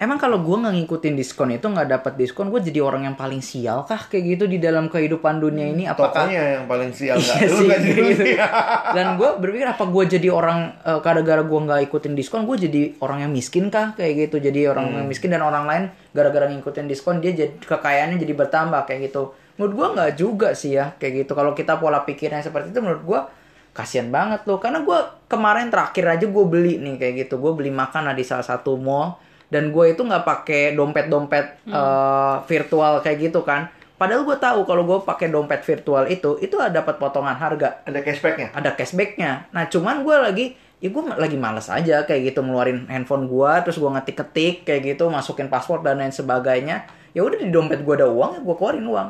emang 0.00 0.16
kalau 0.16 0.40
gue 0.40 0.56
nggak 0.56 0.74
ngikutin 0.80 1.12
diskon 1.12 1.52
itu 1.52 1.68
nggak 1.68 2.00
dapat 2.00 2.16
diskon, 2.16 2.48
gue 2.48 2.64
jadi 2.64 2.80
orang 2.80 3.04
yang 3.04 3.16
paling 3.20 3.44
sial 3.44 3.84
kah 3.84 4.08
kayak 4.08 4.34
gitu 4.34 4.44
di 4.48 4.56
dalam 4.56 4.88
kehidupan 4.88 5.44
dunia 5.44 5.68
ini? 5.68 5.84
Apakah 5.84 6.24
tokonya 6.24 6.40
yang 6.56 6.64
paling 6.64 6.90
sial 6.96 7.20
Iya 7.20 7.46
sih, 7.52 7.68
jadi 7.68 8.00
gitu. 8.08 8.24
sial. 8.32 8.48
Dan 8.96 9.20
gue 9.20 9.30
berpikir 9.36 9.68
apa 9.68 9.84
gue 9.84 10.04
jadi 10.08 10.32
orang 10.32 10.80
eh, 10.80 10.98
gara-gara 11.04 11.44
gue 11.44 11.60
nggak 11.68 11.80
ikutin 11.92 12.16
diskon, 12.16 12.48
gue 12.48 12.56
jadi 12.56 12.82
orang 13.04 13.28
yang 13.28 13.32
miskin 13.36 13.68
kah 13.68 13.92
kayak 13.92 14.32
gitu? 14.32 14.40
Jadi 14.40 14.64
orang 14.64 14.88
yang 14.88 15.04
miskin 15.04 15.36
dan 15.36 15.44
orang 15.44 15.68
lain 15.68 15.84
gara-gara 16.16 16.48
ngikutin 16.48 16.88
diskon 16.88 17.20
dia 17.20 17.36
jadi 17.36 17.52
kekayaannya 17.60 18.16
jadi 18.16 18.32
bertambah 18.32 18.88
kayak 18.88 19.12
gitu. 19.12 19.36
Menurut 19.60 19.72
gue 19.76 19.86
nggak 20.00 20.10
juga 20.16 20.48
sih 20.56 20.80
ya 20.80 20.96
kayak 20.96 21.28
gitu. 21.28 21.36
Kalau 21.36 21.52
kita 21.52 21.76
pola 21.76 22.08
pikirnya 22.08 22.40
seperti 22.40 22.72
itu 22.72 22.80
menurut 22.80 23.04
gue 23.04 23.20
kasihan 23.76 24.08
banget 24.08 24.48
loh. 24.48 24.56
Karena 24.56 24.80
gue 24.80 24.98
kemarin 25.28 25.68
terakhir 25.68 26.08
aja 26.08 26.24
gue 26.24 26.44
beli 26.48 26.80
nih 26.80 26.96
kayak 26.96 27.14
gitu. 27.28 27.36
Gue 27.36 27.52
beli 27.52 27.68
makan 27.68 28.16
di 28.16 28.24
salah 28.24 28.48
satu 28.48 28.80
mall 28.80 29.28
dan 29.50 29.74
gue 29.74 29.92
itu 29.92 30.00
nggak 30.00 30.24
pakai 30.24 30.78
dompet-dompet 30.78 31.66
eh, 31.68 32.36
virtual 32.46 33.02
kayak 33.02 33.18
gitu 33.30 33.42
kan. 33.42 33.68
Padahal 34.00 34.24
gue 34.24 34.38
tahu 34.40 34.64
kalau 34.64 34.88
gue 34.88 34.98
pakai 35.04 35.28
dompet 35.28 35.60
virtual 35.60 36.08
itu, 36.08 36.40
itu 36.40 36.56
ada 36.56 36.80
dapat 36.80 36.96
potongan 36.96 37.36
harga, 37.36 37.84
ada 37.84 38.00
cashbacknya 38.00 38.48
ada 38.56 38.72
cashbacknya. 38.72 39.52
Nah 39.52 39.68
cuman 39.68 40.00
gue 40.00 40.16
lagi, 40.16 40.46
ya 40.80 40.88
gue 40.88 41.02
lagi 41.20 41.36
males 41.36 41.68
aja 41.68 42.08
kayak 42.08 42.32
gitu 42.32 42.40
ngeluarin 42.40 42.88
handphone 42.88 43.28
gue, 43.28 43.52
terus 43.60 43.76
gue 43.76 43.90
ngetik-ketik 43.92 44.64
kayak 44.64 44.96
gitu, 44.96 45.12
masukin 45.12 45.52
password 45.52 45.84
dan 45.84 46.00
lain 46.00 46.16
sebagainya. 46.16 46.88
Ya 47.12 47.20
udah 47.20 47.44
di 47.44 47.52
dompet 47.52 47.84
gue 47.84 47.94
ada 48.00 48.08
uang, 48.08 48.38
ya 48.38 48.40
gue 48.40 48.56
keluarin 48.56 48.88
uang. 48.88 49.08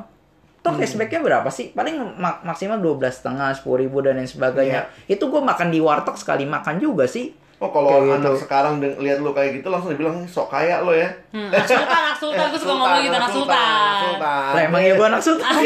Toh 0.60 0.74
cashbacknya 0.74 1.20
berapa 1.22 1.48
sih? 1.54 1.70
Paling 1.70 2.20
mak- 2.20 2.42
maksimal 2.42 2.82
dua 2.82 2.98
belas 2.98 3.22
setengah, 3.22 3.54
sepuluh 3.54 3.86
ribu 3.86 4.02
dan 4.02 4.18
lain 4.18 4.26
sebagainya. 4.26 4.90
Itu 5.06 5.30
gue 5.30 5.38
makan 5.38 5.70
di 5.70 5.78
warteg 5.78 6.18
sekali 6.18 6.44
makan 6.50 6.82
juga 6.82 7.06
sih. 7.06 7.30
Oh 7.60 7.68
kalau 7.68 7.92
Kayak 7.94 8.16
anak 8.16 8.32
gitu. 8.32 8.40
sekarang 8.40 8.72
lihat 8.80 9.18
lu 9.20 9.30
kayak 9.30 9.52
gitu 9.54 9.68
langsung 9.68 9.92
dibilang 9.92 10.24
sok 10.24 10.48
kaya 10.48 10.80
lo 10.80 10.90
ya. 10.90 11.12
Hmm, 11.28 11.46
anak 11.46 11.68
sultan, 11.68 11.92
anak 12.00 12.16
sultan, 12.16 12.44
gue 12.46 12.56
suka 12.58 12.72
ngomong 12.72 13.02
gitu, 13.02 13.12
anak 13.14 13.28
sultan. 13.30 13.52
anak 13.60 14.00
sultan. 14.02 14.50
Lah 14.50 14.62
emang 14.62 14.80
ya 14.80 14.92
gue 14.94 15.06
anak 15.06 15.20
sultan. 15.20 15.52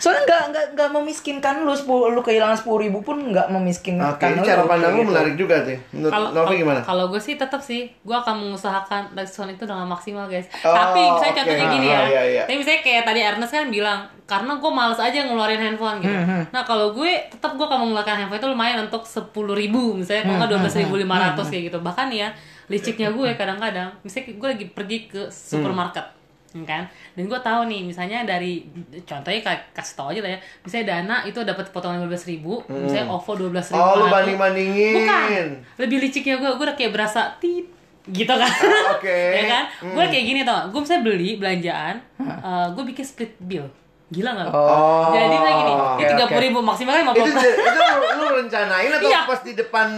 Soalnya 0.00 0.22
nggak 0.24 0.42
nggak 0.48 0.66
nggak 0.72 0.88
memiskinkan 0.92 1.54
lu 1.60 1.72
sepuluh 1.72 2.08
lu 2.08 2.20
kehilangan 2.20 2.56
sepuluh 2.56 2.80
ribu 2.80 2.98
pun 3.00 3.20
nggak 3.20 3.50
memiskinkan 3.50 4.14
Oke, 4.14 4.26
ini 4.26 4.40
lu, 4.40 4.46
cara 4.46 4.62
pandang 4.64 4.92
lu 4.92 5.02
gitu. 5.02 5.10
menarik 5.10 5.34
juga 5.36 5.56
tuh. 5.60 5.78
Menurut 5.90 6.12
Kalau 6.12 6.28
Novi 6.32 6.54
gimana? 6.56 6.80
Kalau 6.80 7.04
gue 7.08 7.20
sih 7.20 7.34
tetap 7.34 7.60
sih, 7.60 7.80
gue 7.92 8.16
akan 8.16 8.34
mengusahakan 8.40 9.02
diskon 9.12 9.50
itu 9.50 9.64
dengan 9.64 9.86
maksimal 9.86 10.24
guys. 10.24 10.46
Oh, 10.62 10.70
Tapi 10.70 11.00
misalnya 11.10 11.32
oke. 11.32 11.38
contohnya 11.42 11.66
gini 11.68 11.86
Ah, 11.86 11.92
ya, 11.92 12.00
iya, 12.06 12.22
iya. 12.24 12.42
tapi 12.46 12.54
misalnya 12.56 12.80
kayak 12.80 13.02
tadi 13.04 13.20
Ernest 13.20 13.52
kan 13.52 13.66
bilang, 13.68 14.00
karena 14.30 14.52
gue 14.54 14.70
males 14.70 14.94
aja 14.96 15.18
ngeluarin 15.20 15.58
handphone 15.58 15.98
gitu. 15.98 16.14
Hmm, 16.14 16.46
Nah 16.48 16.62
kalau 16.62 16.92
gue 16.92 17.10
tetap 17.26 17.50
gue 17.52 17.62
akan 17.62 17.78
mengeluarkan 17.82 18.14
handphone 18.16 18.38
itu 18.38 18.48
lumayan 18.48 18.78
untuk 18.80 19.02
sepuluh 19.04 19.52
ribu, 19.52 19.92
misalnya 19.92 20.22
kalau 20.22 20.30
Hmm, 20.30 20.38
nggak 20.38 20.48
dua 20.48 20.60
belas 20.60 20.76
ribu 20.76 20.94
lima 20.96 21.16
ratus 21.18 21.46
kayak 21.48 21.64
gitu. 21.66 21.78
Bahkan 21.80 22.06
ya 22.08 22.28
liciknya 22.66 23.10
gue 23.10 23.28
kadang-kadang, 23.34 23.90
misalnya 24.00 24.30
gue 24.32 24.48
lagi 24.48 24.66
pergi 24.68 24.98
ke 25.06 25.22
supermarket. 25.28 26.06
ya 26.50 26.64
kan 26.64 26.82
dan 27.14 27.24
gue 27.24 27.40
tahu 27.40 27.60
nih 27.64 27.82
misalnya 27.84 28.26
dari 28.26 28.66
contohnya 29.00 29.38
kayak 29.40 29.70
kasih 29.70 29.94
tau 29.94 30.10
aja 30.10 30.18
lah 30.18 30.34
ya 30.34 30.38
misalnya 30.60 30.86
dana 30.90 31.16
itu 31.22 31.38
dapat 31.40 31.70
potongan 31.70 32.02
lima 32.02 32.10
belas 32.10 32.26
ribu 32.26 32.58
misalnya 32.66 33.06
OVO 33.08 33.32
dua 33.36 33.50
belas 33.52 33.70
ribu 33.70 33.78
Oh, 33.78 33.94
lu 33.96 34.10
banding-bandingin. 34.10 34.94
Bukan. 34.96 35.44
Lebih 35.78 35.98
liciknya 36.00 36.36
gue, 36.36 36.50
gue 36.50 36.64
udah 36.64 36.74
kayak 36.74 36.90
berasa 36.90 37.38
tit 37.38 37.70
gitu 38.02 38.32
kan. 38.32 38.50
Ah, 38.50 38.98
oke. 38.98 39.06
ya 39.38 39.44
kan? 39.46 39.64
Gue 39.84 40.04
kayak 40.04 40.24
gini 40.26 40.40
tau? 40.42 40.66
Gue 40.68 40.82
misalnya 40.82 41.02
beli 41.04 41.30
belanjaan, 41.36 41.94
eh, 42.18 42.66
gue 42.68 42.82
bikin 42.84 43.04
split 43.04 43.38
bill. 43.38 43.70
Gila 44.10 44.30
gak? 44.34 44.50
Oh. 44.50 45.14
Jadi 45.14 45.36
kayak 45.38 45.56
gini, 45.56 45.70
ini 45.70 46.04
tiga 46.04 46.24
oke. 46.26 46.30
puluh 46.30 46.42
ribu 46.42 46.58
maksimal 46.60 46.92
kan 46.92 47.00
lima 47.00 47.12
Itu, 47.12 47.22
puluh. 47.22 47.30
itu 47.30 47.78
lu, 47.78 47.86
lu 48.18 48.26
rencanain 48.36 48.90
atau 48.90 49.06
Iya. 49.06 49.20
pas 49.22 49.40
di 49.40 49.52
depan 49.54 49.88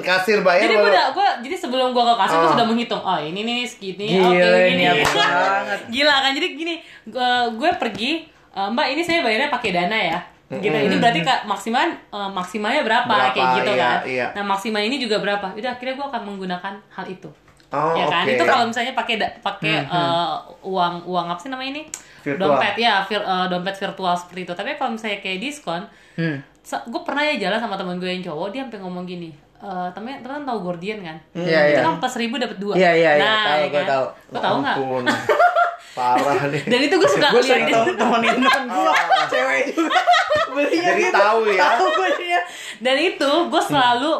kasir 0.00 0.40
bayar? 0.40 0.64
Jadi 0.64 0.74
gue 0.74 0.88
udah, 0.88 1.06
gue 1.12 1.28
jadi 1.44 1.56
sebelum 1.58 1.92
gue 1.92 2.00
ke 2.02 2.14
kasir 2.16 2.36
gue 2.38 2.48
Ah. 2.48 2.54
sudah 2.56 2.66
menghitung. 2.66 3.02
Oh 3.02 3.18
ini 3.18 3.40
nih 3.42 3.58
segini, 3.62 4.08
Gila, 4.10 4.24
oke 4.26 4.40
ini 4.40 4.72
gini. 4.72 4.84
apa 4.88 5.20
banget. 5.20 5.80
Gila 5.94 6.14
kan? 6.18 6.30
Jadi 6.32 6.46
gini, 6.54 6.74
gue, 7.04 7.30
gue 7.54 7.70
pergi, 7.76 8.10
eh, 8.50 8.68
Mbak 8.72 8.86
ini 8.88 9.02
saya 9.04 9.18
bayarnya 9.20 9.48
pakai 9.48 9.70
dana 9.70 9.98
ya. 9.98 10.20
Gitu. 10.48 10.64
Ini 10.72 10.96
berarti 10.96 11.20
kak 11.20 11.44
maksimal 11.44 11.84
eh, 11.92 12.30
maksimalnya 12.32 12.80
berapa, 12.80 13.04
Berapa, 13.04 13.36
kayak 13.36 13.48
gitu 13.54 13.70
iya, 13.70 13.84
kan. 13.84 13.98
iya. 14.08 14.26
Nah 14.32 14.44
maksimal 14.48 14.80
ini 14.80 14.96
juga 14.96 15.20
berapa? 15.20 15.52
Udah 15.52 15.70
akhirnya 15.70 15.92
gue 15.92 16.06
akan 16.08 16.22
menggunakan 16.24 16.72
hal 16.88 17.04
itu. 17.04 17.28
Oh, 17.68 17.92
ya 17.92 18.08
kan 18.08 18.24
oke. 18.24 18.32
itu 18.32 18.44
kalau 18.48 18.64
misalnya 18.64 18.96
pakai 18.96 19.20
pakai 19.44 19.84
eh, 19.84 20.34
uang 20.64 21.04
uang 21.04 21.26
apa 21.28 21.36
sih 21.36 21.52
namanya 21.52 21.76
ini 21.76 21.82
Virtual. 22.20 22.40
dompet 22.50 22.74
ya 22.76 23.02
vir, 23.02 23.20
eh, 23.20 23.46
dompet 23.46 23.76
virtual 23.76 24.14
seperti 24.14 24.40
itu 24.42 24.52
tapi 24.52 24.74
kalau 24.74 24.90
misalnya 24.94 25.18
kayak 25.18 25.38
diskon 25.38 25.82
Hmm. 26.18 26.42
gue 26.66 27.02
pernah 27.06 27.22
ya 27.22 27.38
jalan 27.38 27.62
sama 27.62 27.78
temen 27.78 27.96
gue 27.96 28.10
yang 28.10 28.20
cowok 28.20 28.50
dia 28.50 28.66
sampai 28.66 28.82
ngomong 28.82 29.06
gini 29.06 29.30
eh 29.58 29.88
temen 29.90 30.18
temen 30.18 30.42
tahu 30.42 30.58
Gordian 30.62 30.98
kan 31.00 31.16
Iya, 31.32 31.60
itu 31.68 31.76
iya. 31.76 31.82
kan 31.82 31.98
pas 31.98 32.14
ribu 32.14 32.34
dapat 32.36 32.56
dua 32.56 32.74
Iya, 32.74 32.90
iya, 32.92 33.10
iya. 33.12 33.20
nah 33.20 33.42
Tahu, 33.44 33.58
ya 33.58 33.66
gua 33.66 33.74
kan? 33.74 33.88
tahu. 33.88 34.04
Gua 34.28 34.40
tahu 34.40 34.56
nggak. 34.60 34.76
Parah 35.90 36.46
nih. 36.46 36.62
dan 36.62 36.80
itu 36.80 36.94
gue 36.94 37.10
suka 37.10 37.26
Gue 37.28 37.42
sering 37.42 37.66
temenin 37.66 38.38
temen 38.38 38.64
gue 38.70 38.92
cewek 39.26 39.62
juga 39.68 39.98
belinya 40.54 40.82
Jadi 40.88 41.02
gitu. 41.02 41.10
tahu 41.12 41.38
ya. 41.48 41.58
Tahu 41.66 41.86
gue 41.90 42.08
dia. 42.16 42.40
dan 42.78 42.96
itu 42.96 43.30
gue 43.50 43.62
selalu 43.64 44.10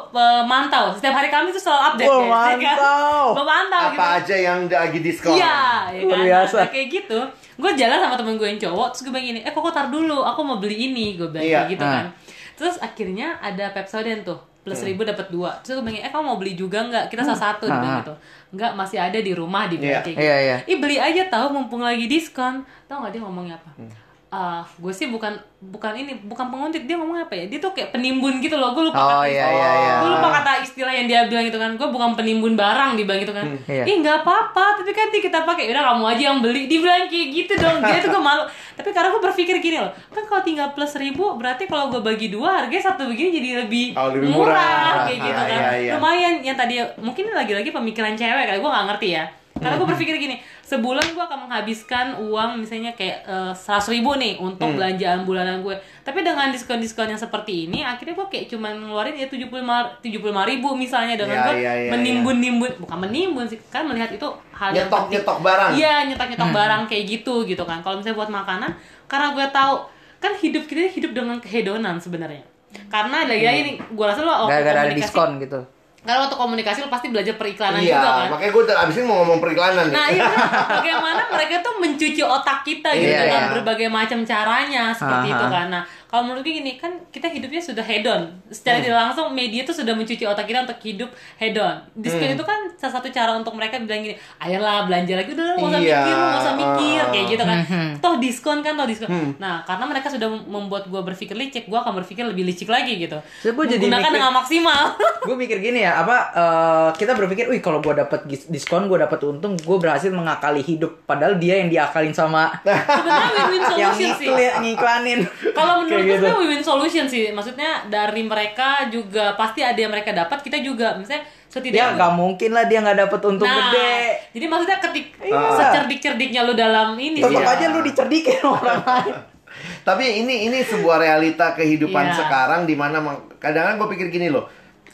mantau 0.45 0.91
setiap 0.91 1.15
hari 1.15 1.29
kami 1.29 1.55
tuh 1.55 1.63
selalu 1.63 1.83
update 1.85 2.09
guys, 2.09 2.19
ya 2.19 2.27
kan? 2.27 2.59
mantau. 2.59 3.23
Gua 3.31 3.45
mantau 3.47 3.79
Apa 3.81 3.93
gitu 3.93 4.03
aja 4.03 4.37
yang 4.43 4.59
lagi 4.67 4.99
diskon? 4.99 5.33
Iya, 5.33 5.59
ya 5.89 6.03
kan? 6.05 6.19
biasa. 6.21 6.59
Nah, 6.59 6.69
kayak 6.69 6.89
gitu. 6.91 7.19
Gue 7.57 7.71
jalan 7.75 7.99
sama 8.01 8.15
temen 8.17 8.35
gue 8.35 8.49
yang 8.49 8.61
cowok, 8.61 8.87
terus 8.91 9.03
gue 9.05 9.13
bilang 9.13 9.27
gini, 9.29 9.41
eh 9.41 9.53
kok 9.53 9.63
tar 9.69 9.87
dulu, 9.89 10.19
aku 10.21 10.41
mau 10.43 10.59
beli 10.59 10.77
ini, 10.89 11.15
gue 11.15 11.27
bilang 11.29 11.43
Iya. 11.45 11.61
gitu 11.69 11.83
Ah. 11.83 11.91
kan. 11.93 12.07
Terus 12.55 12.75
akhirnya 12.77 13.39
ada 13.39 13.71
Pepsodent 13.71 14.23
tuh, 14.25 14.39
plus 14.69 14.79
seribu 14.79 15.01
dapat 15.03 15.27
dua. 15.29 15.51
Terus 15.59 15.75
gue 15.75 15.85
bilang, 15.85 15.99
eh 15.99 16.09
kamu 16.09 16.23
mau 16.23 16.37
beli 16.37 16.53
juga 16.53 16.79
nggak? 16.83 17.09
Kita 17.09 17.25
salah 17.25 17.43
satu, 17.51 17.65
dia 17.65 17.75
bilang 17.75 17.95
Ah. 17.95 18.01
gitu. 18.01 18.15
Nggak, 18.53 18.73
masih 18.75 18.99
ada 18.99 19.19
di 19.19 19.33
rumah, 19.33 19.65
Iya. 19.75 19.81
bilang 19.83 20.03
kayak 20.03 20.15
gitu. 20.15 20.23
Iya, 20.23 20.37
iya. 20.39 20.57
Ih 20.65 20.77
beli 20.77 20.97
aja 20.97 21.23
tahu 21.27 21.47
mumpung 21.51 21.81
lagi 21.81 22.05
diskon. 22.05 22.61
Tahu 22.85 22.97
nggak 23.01 23.13
dia 23.13 23.21
ngomongnya 23.21 23.55
apa? 23.57 23.71
Hmm. 23.75 23.93
Ah, 24.29 24.61
gue 24.61 24.91
sih 24.91 25.09
bukan 25.09 25.33
bukan 25.59 25.93
ini 25.95 26.13
bukan 26.21 26.47
penguntit. 26.47 26.85
Dia 26.85 26.95
ngomong 26.95 27.17
apa 27.19 27.33
ya? 27.33 27.45
Dia 27.47 27.57
tuh 27.57 27.73
kayak 27.73 27.91
penimbun 27.91 28.39
gitu 28.39 28.55
loh. 28.55 28.71
Gue 28.71 28.85
lupa 28.85 29.01
Oh 29.01 29.09
kata 29.17 29.25
iya 29.25 29.41
iya 29.49 29.69
iya. 29.75 29.93
gue 29.99 30.11
lupa 30.11 30.29
kata 30.31 30.61
istilah 30.61 30.93
yang 30.93 31.07
dia 31.07 31.25
bilang 31.25 31.45
gitu 31.45 31.57
kan. 31.57 31.73
Gue 31.75 31.89
bukan 31.89 32.13
penimbun 32.13 32.53
barang 32.53 32.93
dia 32.93 33.05
bilang 33.05 33.21
gitu 33.21 33.33
kan. 33.33 33.49
Iya. 33.65 33.85
ih 33.85 33.97
nggak 33.99 34.21
apa-apa. 34.21 34.77
Tapi 34.77 34.93
kan 34.93 35.09
kita 35.11 35.39
pakai 35.43 35.73
udah 35.73 35.83
kamu 35.83 36.05
aja 36.07 36.23
yang 36.27 36.39
beli. 36.39 36.69
Dibilang 36.69 37.09
kayak 37.09 37.29
gitu 37.33 37.53
dong. 37.57 37.81
Dia 37.81 37.99
tuh 37.99 38.11
gue 38.11 38.23
malu. 38.23 38.45
Tapi 38.75 38.89
karena 38.91 39.09
gue 39.09 39.23
berpikir 39.23 39.57
gini 39.59 39.77
loh. 39.79 39.93
Kan 40.09 40.23
kalau 40.23 40.43
tinggal 40.43 40.69
plus 40.71 40.93
seribu 40.93 41.33
berarti 41.35 41.65
kalau 41.65 41.89
gue 41.89 42.01
bagi 42.01 42.29
dua 42.29 42.63
harganya 42.63 42.85
satu 42.85 43.09
begini 43.09 43.33
jadi 43.33 43.65
lebih, 43.65 43.97
Oh, 43.97 44.13
lebih 44.13 44.29
murah. 44.29 45.09
kayak 45.09 45.25
gitu 45.25 45.41
Ah, 45.41 45.47
kan. 45.47 45.59
iya, 45.59 45.73
iya. 45.81 45.93
lumayan. 45.97 46.35
Yang 46.43 46.57
tadi 46.59 46.75
mungkin 46.99 47.33
lagi-lagi 47.33 47.71
pemikiran 47.71 48.13
cewek 48.13 48.45
kali. 48.45 48.59
Gue 48.59 48.69
nggak 48.69 48.87
ngerti 48.93 49.11
ya 49.11 49.25
karena 49.59 49.75
gue 49.75 49.87
berpikir 49.87 50.15
gini 50.17 50.37
sebulan 50.63 51.13
gue 51.13 51.21
akan 51.21 51.39
menghabiskan 51.45 52.07
uang 52.21 52.59
misalnya 52.59 52.93
kayak 52.93 53.23
seratus 53.53 53.89
ribu 53.89 54.15
nih 54.15 54.37
untuk 54.37 54.65
Hmm. 54.65 54.77
belanjaan 54.77 55.23
bulanan 55.23 55.61
gue 55.61 55.75
tapi 56.01 56.21
dengan 56.21 56.49
diskon-diskon 56.49 57.09
yang 57.09 57.17
seperti 57.17 57.67
ini 57.67 57.81
akhirnya 57.81 58.15
gue 58.15 58.27
kayak 58.29 58.47
cuman 58.49 58.79
ngeluarin 58.79 59.15
ya 59.15 59.27
tujuh 59.27 59.47
puluh 59.47 59.63
lima 59.63 60.45
ribu 60.45 60.73
misalnya 60.73 61.15
dengan 61.15 61.37
Iya, 61.37 61.45
gue 61.45 61.55
iya, 61.59 61.73
iya, 61.75 61.91
menimbun-nimbun 61.91 62.71
bukan 62.79 62.99
menimbun 63.01 63.45
sih 63.45 63.59
kan 63.67 63.85
melihat 63.85 64.09
itu 64.09 64.29
hal 64.51 64.71
yang 64.71 64.87
Nyetok 64.87 64.99
penting. 65.01 65.13
nyetok 65.19 65.39
barang. 65.41 65.71
Iya, 65.75 65.95
nyetok-nyetok 66.07 66.51
barang 66.51 66.83
kayak 66.87 67.05
gitu 67.07 67.35
gitu 67.45 67.63
kan. 67.63 67.79
Kalau 67.81 67.95
misalnya 67.97 68.17
buat 68.17 68.29
makanan, 68.29 68.71
karena 69.07 69.27
gue 69.33 69.47
tahu 69.49 69.75
kan 70.19 70.33
hidup 70.35 70.63
kita 70.65 70.79
ini 70.81 70.93
hidup 70.93 71.13
dengan 71.13 71.37
kehedonan 71.39 71.97
sebenarnya. 71.97 72.43
Karena 72.87 73.23
lagi-lagi 73.25 73.61
nih, 73.65 73.75
gue 73.89 74.05
rasa 74.05 74.21
lo 74.21 74.29
waktu 74.29 74.51
Gara-gara 74.53 74.81
ada 74.85 74.93
diskon 74.93 75.31
gitu. 75.39 75.61
Karena 76.09 76.25
waktu 76.25 76.41
komunikasi 76.41 76.79
lo 76.81 76.89
pasti 76.89 77.13
belajar 77.13 77.37
periklanan 77.37 77.79
Iya, 77.79 77.93
juga 77.95 78.09
kan. 78.09 78.27
makanya 78.33 78.51
gue 78.51 78.63
abis 78.65 78.95
ini 78.97 79.05
mau 79.05 79.17
ngomong 79.21 79.39
periklanan. 79.39 79.87
Nah, 79.89 80.09
iya 80.09 80.25
bagaimana 80.81 81.23
mereka 81.29 81.61
tuh 81.61 81.77
mencuci 81.77 82.23
otak 82.23 82.65
kita 82.65 82.97
gitu 82.97 83.13
Iya, 83.13 83.29
dengan 83.29 83.43
iya. 83.43 83.53
berbagai 83.53 83.89
macam 83.89 84.25
caranya 84.25 84.89
seperti 84.91 85.29
Aha. 85.29 85.37
itu 85.37 85.47
kan. 85.47 85.67
Nah, 85.69 85.85
kalau 86.09 86.25
menurut 86.25 86.41
gue 86.41 86.57
gini, 86.57 86.73
kan 86.75 86.89
kita 87.13 87.29
hidupnya 87.29 87.61
sudah 87.61 87.85
hedon. 87.85 88.25
Secara 88.49 88.81
Hmm. 88.81 88.85
tidak 88.87 89.01
langsung 89.03 89.29
media 89.31 89.61
tuh 89.63 89.77
sudah 89.77 89.93
mencuci 89.93 90.25
otak 90.25 90.45
kita 90.45 90.65
untuk 90.65 90.81
hidup 90.81 91.11
hedon. 91.37 91.77
Diskon 91.95 92.25
Hmm. 92.25 92.35
itu 92.35 92.45
kan 92.47 92.61
salah 92.75 92.95
satu 92.97 93.09
cara 93.11 93.37
untuk 93.37 93.53
mereka 93.53 93.77
bilang 93.79 94.01
gini, 94.01 94.17
ayolah 94.39 94.89
belanja 94.89 95.13
lagi 95.15 95.31
udah 95.31 95.45
nggak 95.53 95.69
usah 95.69 95.81
Iya, 95.83 95.99
mikir, 96.01 96.17
nggak 96.17 96.41
usah 96.41 96.55
mikir 96.57 97.03
kayak 97.13 97.27
gitu 97.29 97.43
kan. 97.45 97.59
Hmm. 97.63 97.93
Diskon 98.19 98.59
kan, 98.61 98.75
toh 98.75 98.85
diskon. 98.85 99.07
Hmm. 99.07 99.31
Nah, 99.37 99.63
karena 99.63 99.85
mereka 99.85 100.09
sudah 100.09 100.27
membuat 100.29 100.85
gue 100.85 101.01
berpikir 101.01 101.33
licik, 101.33 101.65
gue 101.65 101.75
akan 101.75 101.97
berpikir 101.97 102.23
lebih 102.23 102.45
licik 102.45 102.67
lagi 102.67 102.95
gitu. 102.97 103.17
Terus 103.41 103.53
gue 103.53 103.67
jadi 103.71 103.85
mikir- 103.85 104.11
dengan 104.11 104.33
maksimal. 104.33 104.83
gue 105.29 105.37
mikir 105.37 105.59
gini 105.59 105.81
ya 105.81 105.99
apa 105.99 106.17
eh, 106.31 106.89
kita 106.95 107.13
berpikir 107.13 107.47
wih 107.47 107.59
kalau 107.59 107.79
gue 107.79 107.93
dapat 107.93 108.21
diskon 108.47 108.87
gue 108.87 108.97
dapat 108.97 109.19
untung 109.23 109.55
gue 109.55 109.77
berhasil 109.77 110.09
mengakali 110.09 110.61
hidup 110.61 111.05
padahal 111.05 111.37
dia 111.37 111.59
yang 111.59 111.69
diakalin 111.69 112.11
sama 112.11 112.49
Sebenarnya 112.65 113.45
win-win 113.45 113.63
yang 113.79 113.93
solution 113.93 114.15
sih. 114.15 114.27
ngikli- 114.27 114.57
ngiklanin 114.63 115.21
Kalau 115.51 115.83
menurut 115.83 116.01
gue 116.01 116.17
gitu. 116.17 116.27
win-win 116.39 116.63
solution 116.63 117.05
sih. 117.05 117.31
Maksudnya 117.31 117.87
dari 117.87 118.23
mereka 118.23 118.89
juga 118.89 119.35
pasti 119.35 119.61
ada 119.61 119.77
yang 119.77 119.91
mereka 119.91 120.11
dapat, 120.11 120.41
kita 120.41 120.59
juga. 120.59 120.97
Misalnya 120.97 121.27
ya 121.49 121.51
setidaknya 121.51 121.85
nggak 121.95 122.13
mungkin 122.15 122.51
lah 122.51 122.65
dia 122.65 122.79
nggak 122.79 122.99
dapat 123.01 123.21
untung 123.25 123.45
Nah, 123.45 123.57
gede 123.67 123.97
jadi 124.31 124.47
maksudnya 124.47 124.79
ketik 124.79 125.07
Iya. 125.19 125.41
secerdik-cerdiknya 125.51 126.41
lu 126.43 126.53
dalam 126.53 126.93
ini 126.95 127.19
tetap 127.19 127.33
sih. 127.33 127.41
Iya. 127.41 127.49
aja 127.51 127.67
lu 127.69 127.81
dicerdikin 127.81 128.41
orang 128.43 128.81
lain 128.81 129.15
Tapi 129.81 130.05
ini 130.19 130.47
ini 130.47 130.61
sebuah 130.61 130.97
realita 130.99 131.51
kehidupan 131.53 132.05
Iya. 132.07 132.17
sekarang 132.17 132.63
di 132.63 132.75
mana 132.75 132.99
mang- 132.99 133.27
kadang-kadang 133.35 133.75
gue 133.77 133.89
pikir 133.91 134.07
gini 134.11 134.29
loh. 134.29 134.45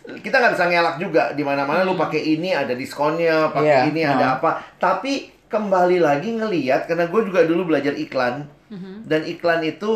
Kita 0.05 0.37
nggak 0.37 0.55
bisa 0.55 0.65
ngelak 0.65 0.97
juga 0.97 1.23
di 1.33 1.43
mana-mana 1.43 1.83
lu 1.83 1.93
pakai 1.95 2.23
ini 2.31 2.53
ada 2.53 2.73
diskonnya, 2.73 3.51
pakai 3.51 3.67
Iya, 3.83 3.91
ini 3.91 4.01
ada 4.03 4.17
nah. 4.17 4.33
apa. 4.37 4.51
Tapi 4.75 5.13
kembali 5.47 5.99
lagi 5.99 6.33
ngeliat 6.33 6.87
karena 6.87 7.07
gue 7.07 7.21
juga 7.25 7.43
dulu 7.43 7.67
belajar 7.67 7.93
iklan 7.93 8.47
dan 9.03 9.23
iklan 9.23 9.63
itu 9.63 9.91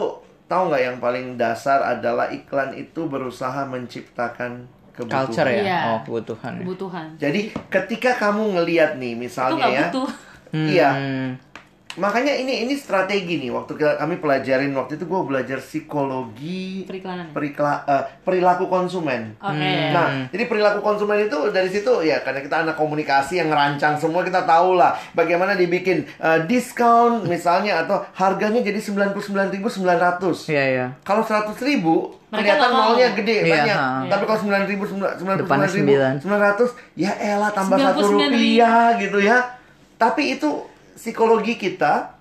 tahu 0.44 0.62
nggak 0.68 0.82
yang 0.82 0.96
paling 0.98 1.34
dasar 1.34 1.80
adalah 1.80 2.28
iklan 2.28 2.72
itu 2.72 3.04
berusaha 3.04 3.64
menciptakan 3.64 4.68
kebutuhan. 4.98 5.22
culture 5.24 5.46
ya 5.48 5.62
Iya. 5.62 5.78
oh 5.86 5.98
kebutuhan 6.02 6.52
ya. 6.52 6.60
kebutuhan. 6.60 7.06
Jadi 7.16 7.40
ketika 7.68 8.10
kamu 8.16 8.42
ngeliat 8.52 8.90
nih 8.96 9.12
Itu 9.12 9.20
misalnya 9.20 9.66
ya, 9.68 9.86
butuh. 9.86 10.08
iya, 10.50 10.90
Hmm. 10.90 11.28
Makanya 11.98 12.32
ini 12.32 12.62
ini 12.62 12.74
strategi 12.74 13.36
nih 13.36 13.50
waktu 13.50 13.74
kita- 13.74 13.96
kami 13.96 14.16
pelajarin 14.16 14.70
waktu 14.72 14.94
itu 14.94 15.04
gue 15.04 15.20
belajar 15.20 15.58
psikologi 15.58 16.82
Periklanan. 16.84 17.30
perikla, 17.30 17.82
eh, 17.84 18.02
perilaku 18.20 18.66
konsumen. 18.66 19.34
Oke. 19.36 19.52
Hmm. 19.52 19.90
Nah, 19.90 20.08
jadi 20.28 20.44
perilaku 20.44 20.80
konsumen 20.80 21.18
itu 21.20 21.38
dari 21.48 21.66
situ 21.66 21.90
ya 22.00 22.20
karena 22.20 22.40
kita 22.40 22.56
anak 22.62 22.74
komunikasi 22.74 23.36
yang 23.36 23.48
ngerancang 23.48 23.96
semua 23.96 24.22
kita 24.22 24.42
tahu 24.42 24.74
lah 24.74 24.94
bagaimana 25.12 25.52
dibikin 25.52 26.06
eh, 26.16 26.38
diskon 26.44 27.24
misalnya 27.24 27.82
atau 27.82 28.06
harganya 28.14 28.60
jadi 28.60 28.78
99.900. 28.78 30.46
iya 30.46 30.64
iya 30.66 30.86
Kalau 31.02 31.20
100 31.20 31.58
ribu 31.60 32.14
Mereka 32.28 32.44
kelihatan 32.54 32.70
nolnya 32.70 33.08
gede 33.14 33.36
Iya, 33.40 33.52
banyak. 33.54 33.74
ha. 33.74 33.88
Tapi 34.06 34.22
kalau 34.22 34.38
9 34.38 34.64
ribu, 34.66 34.84
99 34.84 35.40
Depannya 35.40 35.68
ribu, 35.70 35.92
900 36.20 36.68
ya 36.94 37.12
elah 37.16 37.50
tambah 37.50 37.76
satu 37.76 38.00
99.000. 38.04 38.12
rupiah 38.28 38.76
gitu 38.98 39.18
ya. 39.18 39.38
Tapi 39.96 40.36
itu 40.36 40.48
psikologi 40.98 41.54
kita 41.54 42.18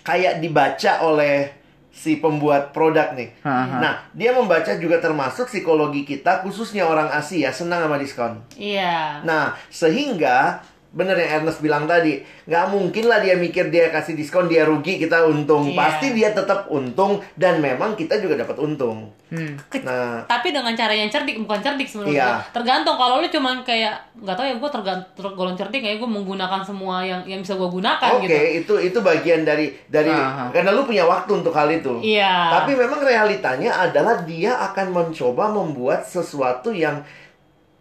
kayak 0.00 0.40
dibaca 0.40 1.04
oleh 1.04 1.52
si 1.92 2.16
pembuat 2.16 2.72
produk 2.72 3.12
nih. 3.12 3.44
Aha. 3.44 3.76
Nah, 3.82 3.94
dia 4.16 4.32
membaca 4.32 4.72
juga 4.80 4.96
termasuk 5.02 5.50
psikologi 5.50 6.08
kita, 6.08 6.40
khususnya 6.40 6.88
orang 6.88 7.12
Asia 7.12 7.52
senang 7.52 7.84
sama 7.84 8.00
diskon. 8.00 8.40
Iya. 8.56 9.20
Nah, 9.26 9.58
sehingga 9.68 10.64
bener 10.90 11.14
yang 11.14 11.42
Ernest 11.42 11.62
bilang 11.62 11.86
tadi, 11.86 12.18
nggak 12.44 12.66
mungkin 12.68 13.06
lah 13.06 13.22
dia 13.22 13.38
mikir 13.38 13.70
dia 13.70 13.88
kasih 13.88 14.18
diskon 14.18 14.50
dia 14.50 14.66
rugi 14.66 14.98
kita 14.98 15.22
untung. 15.22 15.70
Iya. 15.70 15.78
Pasti 15.78 16.06
dia 16.10 16.34
tetap 16.34 16.66
untung 16.66 17.22
dan 17.34 17.62
memang 17.62 17.94
kita 17.94 18.18
juga 18.18 18.34
dapat 18.36 18.58
untung. 18.58 19.06
Hmm. 19.30 19.54
Nah, 19.86 20.26
tapi 20.26 20.50
dengan 20.50 20.74
cara 20.74 20.90
yang 20.90 21.06
cerdik 21.06 21.38
bukan 21.38 21.62
cerdik 21.62 21.86
sebenarnya 21.86 22.18
Iya. 22.18 22.50
tergantung 22.50 22.98
kalau 22.98 23.22
lu 23.22 23.30
cuman 23.30 23.62
kayak 23.62 23.94
nggak 24.18 24.34
tahu 24.34 24.42
ya 24.42 24.54
gue 24.58 24.70
tergolong 25.14 25.54
cerdik 25.54 25.86
kayak 25.86 26.02
gue 26.02 26.10
menggunakan 26.10 26.58
semua 26.66 27.06
yang 27.06 27.22
yang 27.22 27.38
bisa 27.38 27.54
gue 27.54 27.70
gunakan 27.70 28.10
oke 28.10 28.26
gitu 28.26 28.34
itu 28.58 28.74
itu 28.90 28.98
bagian 28.98 29.46
dari 29.46 29.70
dari 29.86 30.10
Aha. 30.10 30.50
karena 30.50 30.74
lu 30.74 30.82
punya 30.82 31.06
waktu 31.06 31.30
untuk 31.30 31.54
hal 31.54 31.70
itu. 31.70 32.02
iya 32.02 32.50
Tapi 32.58 32.74
memang 32.74 32.98
realitanya 32.98 33.86
adalah 33.86 34.26
dia 34.26 34.58
akan 34.66 34.90
mencoba 34.90 35.46
membuat 35.54 36.02
sesuatu 36.02 36.74
yang 36.74 36.98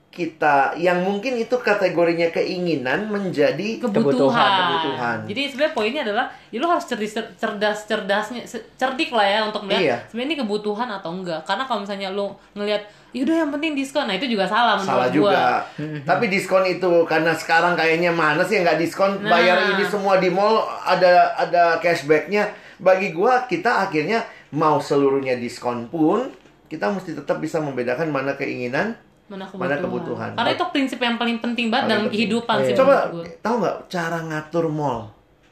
kita 0.10 0.74
yang 0.74 1.06
mungkin 1.06 1.38
itu 1.38 1.54
kategorinya 1.54 2.34
keinginan 2.34 3.08
menjadi 3.08 3.78
kebutuhan. 3.78 4.34
Kebutuhan. 4.74 5.18
Jadi 5.30 5.42
sebenarnya 5.54 5.74
poinnya 5.78 6.02
adalah 6.02 6.26
ya 6.50 6.58
lu 6.58 6.66
harus 6.66 6.90
cerdas 6.90 7.14
cerdas 7.38 7.80
cerdasnya 7.86 8.42
cerdik 8.74 9.14
lah 9.14 9.24
ya 9.24 9.40
untuk 9.46 9.70
melihat 9.70 9.82
Iya. 9.86 9.98
sebenarnya 10.10 10.30
ini 10.34 10.38
kebutuhan 10.42 10.90
atau 10.90 11.14
enggak. 11.14 11.46
Karena 11.46 11.64
kalau 11.70 11.86
misalnya 11.86 12.10
lu 12.10 12.34
ngelihat 12.58 12.90
yaudah 13.10 13.38
yang 13.38 13.52
penting 13.54 13.74
diskon, 13.74 14.06
nah 14.06 14.14
itu 14.14 14.26
juga 14.26 14.46
salah 14.46 14.78
menurut 14.78 14.90
salah 14.90 15.08
gua. 15.08 15.14
juga. 15.14 15.42
Tapi 16.04 16.26
diskon 16.28 16.66
itu 16.66 16.92
karena 17.06 17.32
sekarang 17.34 17.74
kayaknya 17.74 18.10
mana 18.10 18.42
sih 18.42 18.58
yang 18.58 18.66
nggak 18.66 18.82
diskon 18.82 19.22
Nah. 19.22 19.30
bayar 19.30 19.78
ini 19.78 19.86
semua 19.86 20.18
di 20.18 20.34
mall 20.34 20.58
ada 20.84 21.38
ada 21.38 21.78
cashbacknya. 21.78 22.50
Bagi 22.82 23.14
gua 23.14 23.46
kita 23.46 23.86
akhirnya 23.86 24.26
mau 24.50 24.82
seluruhnya 24.82 25.38
diskon 25.38 25.86
pun 25.86 26.34
kita 26.66 26.90
mesti 26.90 27.14
tetap 27.14 27.38
bisa 27.38 27.62
membedakan 27.62 28.10
mana 28.10 28.34
keinginan 28.34 28.98
Mana 29.30 29.46
kebutuhan. 29.46 29.62
Mana 29.62 29.76
kebutuhan. 29.78 30.30
Karena 30.34 30.52
itu 30.52 30.66
prinsip 30.70 31.00
yang 31.00 31.16
paling 31.16 31.38
penting 31.38 31.70
banget 31.70 31.86
Paling 31.86 31.92
dalam 31.92 32.04
penting. 32.04 32.18
kehidupan 32.20 32.58
sih 32.62 32.74
Coba 32.74 32.94
tahu 33.40 33.56
nggak 33.60 33.78
cara 33.88 34.18
ngatur 34.24 34.66
mall? 34.68 35.00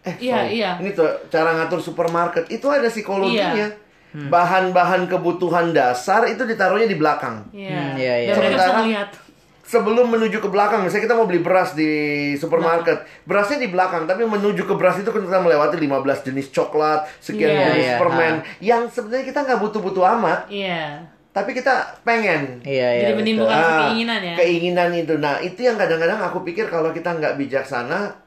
Eh, 0.01 0.15
Iya, 0.19 0.35
sorry. 0.35 0.49
iya. 0.55 0.71
Ini 0.77 0.89
tuh 0.91 1.09
cara 1.27 1.49
ngatur 1.53 1.79
supermarket 1.79 2.45
itu 2.47 2.65
ada 2.65 2.87
psikologinya. 2.87 3.53
Iya. 3.55 3.69
Bahan-bahan 4.17 5.05
kebutuhan 5.05 5.71
dasar 5.71 6.25
itu 6.25 6.41
ditaruhnya 6.41 6.85
di 6.85 6.95
belakang. 6.95 7.45
Iya. 7.51 7.69
Hmm, 7.69 7.93
iya, 7.95 8.13
iya. 8.19 8.31
Sementara-. 8.33 9.13
Sebelum 9.61 10.07
menuju 10.07 10.39
ke 10.39 10.47
belakang, 10.47 10.79
misalnya 10.79 11.03
kita 11.03 11.13
mau 11.13 11.27
beli 11.27 11.43
beras 11.43 11.75
di 11.75 11.91
supermarket, 12.33 13.03
berasnya 13.23 13.59
di 13.59 13.67
belakang, 13.67 14.07
tapi 14.07 14.23
menuju 14.23 14.63
ke 14.63 14.73
beras 14.73 14.95
itu 14.95 15.11
kan 15.11 15.19
kita 15.19 15.43
melewati 15.43 15.75
15 15.75 16.23
jenis 16.23 16.47
coklat, 16.49 17.03
sekian 17.19 17.51
Iya. 17.51 17.59
jenis 17.67 17.83
Iya, 17.85 17.97
permen, 17.99 18.33
yang 18.63 18.87
sebenarnya 18.87 19.27
kita 19.27 19.43
nggak 19.43 19.59
butuh-butuh 19.59 20.03
amat, 20.15 20.47
Iya. 20.47 21.03
Tapi 21.37 21.53
kita 21.53 22.01
pengen. 22.01 22.65
Iya, 22.65 22.87
iya. 22.97 23.01
Jadi 23.05 23.13
menimbulkan 23.21 23.53
Ah, 23.53 23.79
keinginan 23.85 24.19
ya. 24.25 24.35
Keinginan 24.41 24.89
itu. 24.97 25.13
Nah, 25.21 25.37
itu 25.37 25.59
yang 25.61 25.77
kadang-kadang 25.77 26.17
aku 26.17 26.41
pikir 26.41 26.65
kalau 26.65 26.89
kita 26.89 27.13
nggak 27.13 27.37
bijaksana, 27.37 28.17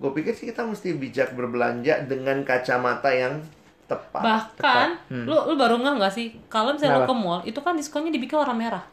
gue 0.00 0.10
pikir 0.16 0.32
sih 0.32 0.48
kita 0.48 0.64
mesti 0.64 0.96
bijak 0.96 1.36
berbelanja 1.36 2.08
dengan 2.08 2.40
kacamata 2.40 3.12
yang 3.12 3.44
tepat. 3.84 4.24
Bahkan 4.24 4.88
lu 5.28 5.36
lu 5.52 5.54
baru 5.60 5.76
nggak 5.76 5.94
nggak 6.00 6.12
sih 6.16 6.32
kalau 6.48 6.72
misalnya 6.72 7.04
lu 7.04 7.04
Kenapa? 7.04 7.12
ke 7.12 7.16
mall 7.20 7.40
itu 7.44 7.60
kan 7.60 7.76
diskonnya 7.76 8.08
dibikin 8.08 8.40
warna 8.40 8.56
merah. 8.56 8.84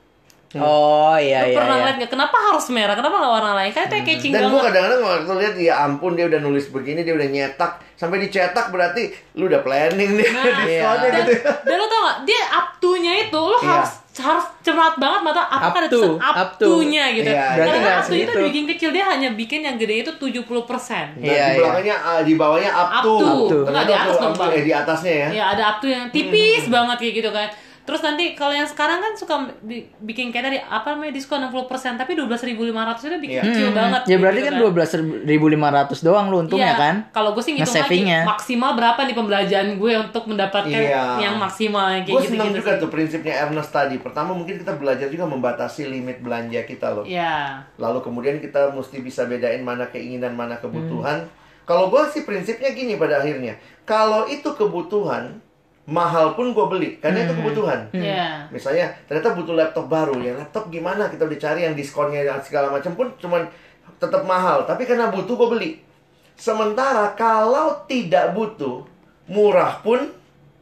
Oh, 0.54 1.16
iya, 1.16 1.42
lu 1.42 1.48
iya. 1.48 1.56
pernah 1.56 1.76
iya. 1.76 1.84
lihat 1.86 1.96
nggak? 1.98 2.12
Kenapa 2.12 2.36
harus 2.42 2.66
merah? 2.68 2.92
Kenapa 2.92 3.16
nggak 3.16 3.34
warna 3.34 3.52
lain? 3.54 3.72
Kan 3.72 3.84
itu 3.86 3.98
catching 4.04 4.32
Dan 4.32 4.44
gue 4.46 4.62
kadang-kadang 4.62 5.00
waktu 5.00 5.34
lihat 5.38 5.56
ya 5.56 5.74
ampun 5.82 6.12
dia 6.14 6.26
udah 6.26 6.40
nulis 6.40 6.68
begini 6.68 7.02
dia 7.02 7.14
udah 7.14 7.24
nyetak 7.26 7.72
sampai 7.94 8.18
dicetak 8.20 8.68
berarti 8.68 9.04
lu 9.34 9.46
udah 9.46 9.62
planning 9.62 10.12
nih 10.14 10.28
Nah, 10.28 10.44
diskonnya 10.60 11.08
dan, 11.08 11.22
gitu. 11.22 11.34
dan 11.68 11.76
lu 11.78 11.86
tau 11.86 12.02
gak, 12.02 12.18
dia 12.26 12.42
up 12.52 12.68
to-nya 12.78 13.14
itu 13.22 13.40
lu 13.40 13.56
Iya. 13.56 13.70
harus 13.72 13.92
harus 14.12 14.44
cermat 14.60 14.96
banget 14.98 15.22
mata 15.24 15.42
apakah 15.46 15.72
Up 15.72 15.76
ada 15.78 15.88
tulisan 15.88 16.20
up, 16.20 16.36
up 16.36 16.50
to. 16.56 16.66
to-nya 16.68 17.06
gitu. 17.12 17.30
Iya, 17.30 17.46
Berarti 17.48 17.64
Karena 17.64 17.80
nggak 17.80 17.96
up 17.96 18.04
to 18.04 18.16
itu 18.18 18.32
bikin 18.44 18.64
kecil 18.68 18.90
dia 18.92 19.06
hanya 19.08 19.30
bikin 19.32 19.60
yang 19.62 19.76
gede 19.78 19.96
itu 20.04 20.12
70%. 20.12 20.44
Nah, 20.52 20.60
Iya, 21.16 21.16
di 21.16 21.24
iya. 21.24 21.48
belakangnya 21.56 21.96
ah, 21.98 22.20
di 22.20 22.34
bawahnya 22.36 22.72
up, 22.72 22.90
Up 22.92 23.02
to. 23.02 23.14
to. 23.14 23.24
Up 23.24 23.40
to. 23.48 23.58
Enggak, 23.64 23.84
di 23.86 23.94
atas 23.94 24.16
dong, 24.18 24.26
up 24.26 24.34
to, 24.34 24.42
Bang. 24.42 24.52
eh, 24.52 24.64
di 24.64 24.74
atasnya 24.74 25.14
ya. 25.16 25.28
Ya 25.32 25.44
ada 25.50 25.64
up 25.66 25.78
to 25.80 25.88
yang 25.88 26.06
tipis 26.10 26.68
banget 26.68 26.98
kayak 27.00 27.14
gitu 27.16 27.30
kan. 27.32 27.48
Terus 27.92 28.02
nanti 28.02 28.32
kalau 28.32 28.56
yang 28.56 28.64
sekarang 28.64 28.98
kan 28.98 29.12
suka 29.14 29.36
bi- 29.60 29.84
bikin 30.00 30.32
kayak 30.32 30.48
tadi 30.48 30.58
apa 30.58 30.96
namanya 30.96 31.12
diskon 31.12 31.44
60% 31.44 31.68
tapi 32.00 32.16
12.500 32.16 32.56
itu 33.04 33.18
bikin 33.20 33.36
Iya. 33.36 33.44
kecil 33.44 33.68
banget. 33.72 34.02
Ya 34.06 34.16
berarti 34.16 34.40
gitu 34.40 34.48
kan 34.48 34.56
12.500 34.64 36.00
doang 36.00 36.26
lu 36.28 36.38
untungnya 36.40 36.72
Iya, 36.72 36.80
kan? 36.80 36.96
Kalau 37.12 37.36
gue 37.36 37.44
sih 37.44 37.52
ngitung 37.52 37.76
lagi 37.76 38.00
maksimal 38.24 38.72
berapa 38.74 39.00
nih 39.02 39.12
pembelanjaan 39.12 39.68
gue 39.76 39.94
untuk 40.00 40.24
mendapatkan 40.26 40.72
Iya. 40.72 41.04
yang 41.20 41.36
maksimal 41.36 41.92
kayak 41.92 42.08
Gue 42.08 42.22
gitu 42.22 42.32
senang 42.32 42.48
gitu. 42.50 42.58
juga 42.58 42.72
tuh 42.80 42.88
prinsipnya 42.88 43.34
Ernest 43.42 43.72
tadi. 43.72 43.96
Pertama 43.98 44.32
mungkin 44.32 44.56
kita 44.56 44.72
belajar 44.74 45.08
juga 45.08 45.26
membatasi 45.26 45.86
limit 45.86 46.24
belanja 46.24 46.64
kita 46.64 46.88
loh. 46.90 47.04
Iya. 47.04 47.60
Lalu 47.76 48.00
kemudian 48.02 48.40
kita 48.40 48.72
mesti 48.72 49.00
bisa 49.00 49.26
bedain 49.26 49.60
mana 49.60 49.84
keinginan, 49.86 50.32
mana 50.32 50.56
kebutuhan. 50.56 51.28
Hmm. 51.28 51.40
Kalau 51.62 51.88
gue 51.88 52.02
sih 52.08 52.24
prinsipnya 52.24 52.72
gini 52.72 52.96
pada 52.96 53.20
akhirnya. 53.20 53.60
Kalau 53.84 54.24
itu 54.26 54.48
kebutuhan, 54.50 55.44
mahal 55.92 56.34
pun 56.34 56.56
gue 56.56 56.66
beli. 56.72 56.90
Karena 57.04 57.28
itu 57.28 57.36
kebutuhan. 57.36 57.92
Iya. 57.92 58.48
Misalnya 58.48 58.96
ternyata 59.06 59.36
butuh 59.36 59.54
laptop 59.54 59.92
baru. 59.92 60.16
Ya 60.24 60.34
laptop 60.40 60.72
gimana? 60.72 61.12
Kita 61.12 61.28
udah 61.28 61.40
cari 61.40 61.68
yang 61.68 61.76
diskonnya 61.76 62.24
dan 62.24 62.40
segala 62.40 62.72
macam 62.72 62.96
pun 62.96 63.12
cuman 63.20 63.44
tetap 64.00 64.24
mahal. 64.24 64.64
Tapi 64.64 64.88
karena 64.88 65.12
butuh 65.12 65.36
gue 65.36 65.50
beli. 65.52 65.72
Sementara 66.40 67.14
kalau 67.14 67.86
tidak 67.86 68.34
butuh, 68.34 68.88
murah 69.30 69.84
pun 69.84 70.18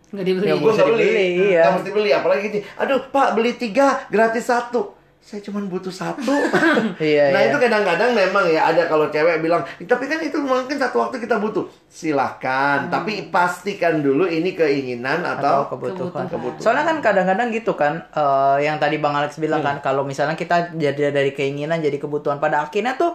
Nggak 0.10 0.26
dibeli. 0.26 0.46
Ya, 0.50 0.56
gue 0.58 0.72
nggak 0.74 0.90
beli, 0.90 1.10
iya. 1.54 1.62
Nggak 1.62 1.76
mesti 1.78 1.92
beli. 1.94 2.10
Apalagi 2.10 2.42
gini, 2.50 2.60
aduh 2.82 3.00
pak 3.14 3.38
beli 3.38 3.54
tiga 3.54 4.10
gratis 4.10 4.50
satu. 4.50 4.99
Saya 5.30 5.46
cuma 5.46 5.62
butuh 5.62 5.94
satu. 5.94 6.34
Iya, 6.98 7.30
nah 7.30 7.38
iya. 7.40 7.54
itu 7.54 7.58
kadang-kadang 7.62 8.12
memang 8.12 8.50
ya 8.50 8.74
ada 8.74 8.90
kalau 8.90 9.06
cewek 9.08 9.40
bilang, 9.40 9.62
tapi 9.80 10.10
kan 10.10 10.18
itu 10.20 10.42
mungkin 10.42 10.74
satu 10.74 11.06
waktu 11.06 11.22
kita 11.22 11.38
butuh. 11.38 11.70
Silahkan, 11.86 12.90
tapi 12.90 13.30
pastikan 13.30 14.02
dulu 14.02 14.26
ini 14.26 14.52
keinginan 14.52 15.22
atau, 15.22 15.70
atau 15.70 15.78
kebutuhan. 15.78 16.26
kebutuhan. 16.26 16.58
Soalnya 16.58 16.84
kan 16.84 16.98
kadang-kadang 17.00 17.54
gitu 17.54 17.78
kan, 17.78 18.02
eh, 18.10 18.66
yang 18.66 18.82
tadi 18.82 18.98
Bang 18.98 19.14
Alex 19.14 19.38
bilang 19.38 19.62
Hmm. 19.62 19.78
kan, 19.78 19.86
kalau 19.86 20.02
misalnya 20.02 20.34
kita 20.34 20.74
jadi 20.74 21.14
dari 21.14 21.30
keinginan 21.30 21.78
jadi 21.78 21.96
kebutuhan, 21.96 22.42
pada 22.42 22.66
akhirnya 22.66 22.98
tuh 22.98 23.14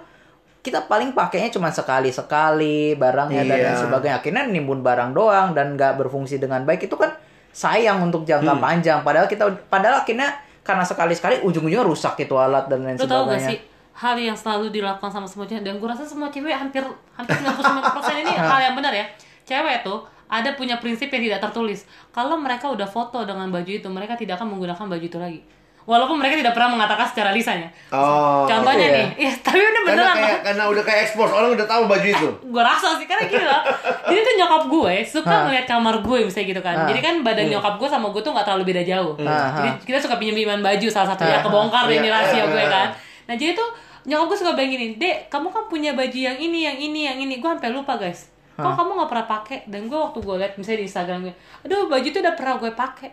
kita 0.62 0.86
paling 0.86 1.12
pakainya 1.12 1.50
cuma 1.50 1.68
sekali-sekali 1.68 2.94
barangnya 2.94 3.42
dan 3.42 3.58
Iya. 3.58 3.66
lain 3.66 3.78
sebagainya. 3.80 4.16
Akhirnya 4.16 4.42
nimbun 4.46 4.80
barang 4.80 5.10
doang 5.12 5.50
dan 5.52 5.74
nggak 5.74 5.98
berfungsi 5.98 6.38
dengan 6.38 6.62
baik 6.62 6.86
itu 6.86 6.94
kan 6.94 7.10
sayang 7.50 8.00
untuk 8.00 8.22
Hmm. 8.22 8.38
jangka 8.38 8.54
panjang. 8.56 8.98
Padahal 9.02 9.26
kita, 9.26 9.44
padahal 9.66 10.00
akhirnya 10.00 10.30
karena 10.64 10.82
sekali-sekali 10.82 11.44
ujung-ujungnya 11.44 11.84
rusak 11.84 12.16
itu 12.24 12.34
alat 12.34 12.66
dan 12.72 12.80
lain 12.82 12.96
Lo 12.96 13.04
tau 13.04 13.28
gak 13.28 13.36
sebagainya. 13.36 13.48
sih 13.52 13.58
hal 13.94 14.16
yang 14.18 14.34
selalu 14.34 14.74
dilakukan 14.74 15.06
sama 15.12 15.28
semua 15.28 15.46
cewek 15.46 15.62
dan 15.62 15.78
gue 15.78 15.86
rasa 15.86 16.02
semua 16.02 16.26
cewek 16.26 16.50
hampir 16.50 16.82
hampir 17.14 17.36
99% 17.38 18.24
ini 18.26 18.32
hal 18.50 18.60
yang 18.64 18.74
benar 18.74 18.90
ya. 18.90 19.06
Cewek 19.46 19.86
tuh 19.86 20.02
ada 20.26 20.50
punya 20.58 20.80
prinsip 20.82 21.12
yang 21.12 21.30
tidak 21.30 21.40
tertulis. 21.46 21.86
Kalau 22.10 22.34
mereka 22.40 22.72
udah 22.72 22.88
foto 22.88 23.22
dengan 23.22 23.52
baju 23.52 23.70
itu, 23.70 23.86
mereka 23.86 24.18
tidak 24.18 24.40
akan 24.40 24.56
menggunakan 24.56 24.86
baju 24.88 25.04
itu 25.04 25.18
lagi. 25.20 25.40
Walaupun 25.84 26.16
mereka 26.16 26.34
tidak 26.34 26.52
pernah 26.52 26.72
mengatakan 26.72 27.04
secara 27.04 27.28
lisannya. 27.28 27.68
Oh. 27.92 28.48
Contohnya 28.48 28.88
iya. 28.88 28.96
nih, 28.96 29.08
ya, 29.20 29.32
tapi 29.38 29.60
udah 29.60 29.82
Karena 29.84 30.00
beneran. 30.00 30.16
kayak 30.16 30.38
karena 30.42 30.64
udah 30.64 30.82
kayak 30.82 31.00
expose 31.04 31.28
orang 31.28 31.50
udah 31.52 31.66
tahu 31.68 31.82
baju 31.84 32.08
itu. 32.08 32.28
gue 32.54 32.62
rasa 32.62 32.96
sih 32.96 33.04
karena 33.04 33.24
gini 33.26 33.44
loh 33.44 33.62
jadi 34.04 34.20
tuh 34.20 34.34
nyokap 34.38 34.62
gue 34.64 34.94
suka 35.04 35.34
ngeliat 35.44 35.66
kamar 35.66 35.96
gue 36.00 36.18
misalnya 36.22 36.46
gitu 36.48 36.62
kan 36.62 36.74
Hah. 36.74 36.86
jadi 36.86 37.00
kan 37.00 37.14
badan 37.20 37.46
nyokap 37.50 37.74
gue 37.76 37.88
sama 37.90 38.06
gue 38.08 38.22
tuh 38.22 38.30
nggak 38.30 38.46
terlalu 38.46 38.64
beda 38.64 38.82
jauh 38.82 39.12
Hah, 39.18 39.48
jadi 39.54 39.68
kita 39.82 39.98
suka 40.00 40.14
pinjam 40.16 40.34
pinjaman 40.34 40.62
baju 40.62 40.86
salah 40.86 41.08
satunya 41.10 41.36
Hah, 41.36 41.44
kebongkar 41.44 41.84
Iya. 41.84 41.96
ini 41.98 42.08
rahasia 42.08 42.44
gue 42.46 42.56
Iya. 42.56 42.70
kan 42.70 42.88
nah 43.24 43.34
jadi 43.34 43.52
tuh 43.52 43.68
nyokap 44.04 44.26
gue 44.26 44.38
suka 44.38 44.50
bilang 44.54 44.70
gini 44.70 44.86
dek 44.94 45.16
kamu 45.28 45.46
kan 45.50 45.62
punya 45.66 45.90
baju 45.92 46.18
yang 46.18 46.36
ini 46.36 46.58
yang 46.62 46.76
ini 46.78 47.00
yang 47.02 47.18
ini 47.18 47.34
gue 47.36 47.50
sampai 47.50 47.68
lupa 47.68 47.96
guys 47.96 48.30
kok 48.54 48.70
kamu 48.70 48.90
nggak 48.94 49.10
pernah 49.10 49.26
pakai 49.28 49.58
dan 49.66 49.80
gue 49.84 49.98
waktu 49.98 50.18
gue 50.18 50.34
liat 50.38 50.52
misalnya 50.54 50.78
di 50.78 50.86
instagram 50.86 51.18
gue 51.22 51.34
aduh 51.60 51.82
baju 51.88 52.06
tuh 52.06 52.20
udah 52.22 52.34
pernah 52.34 52.54
gue 52.56 52.70
pakai 52.70 53.08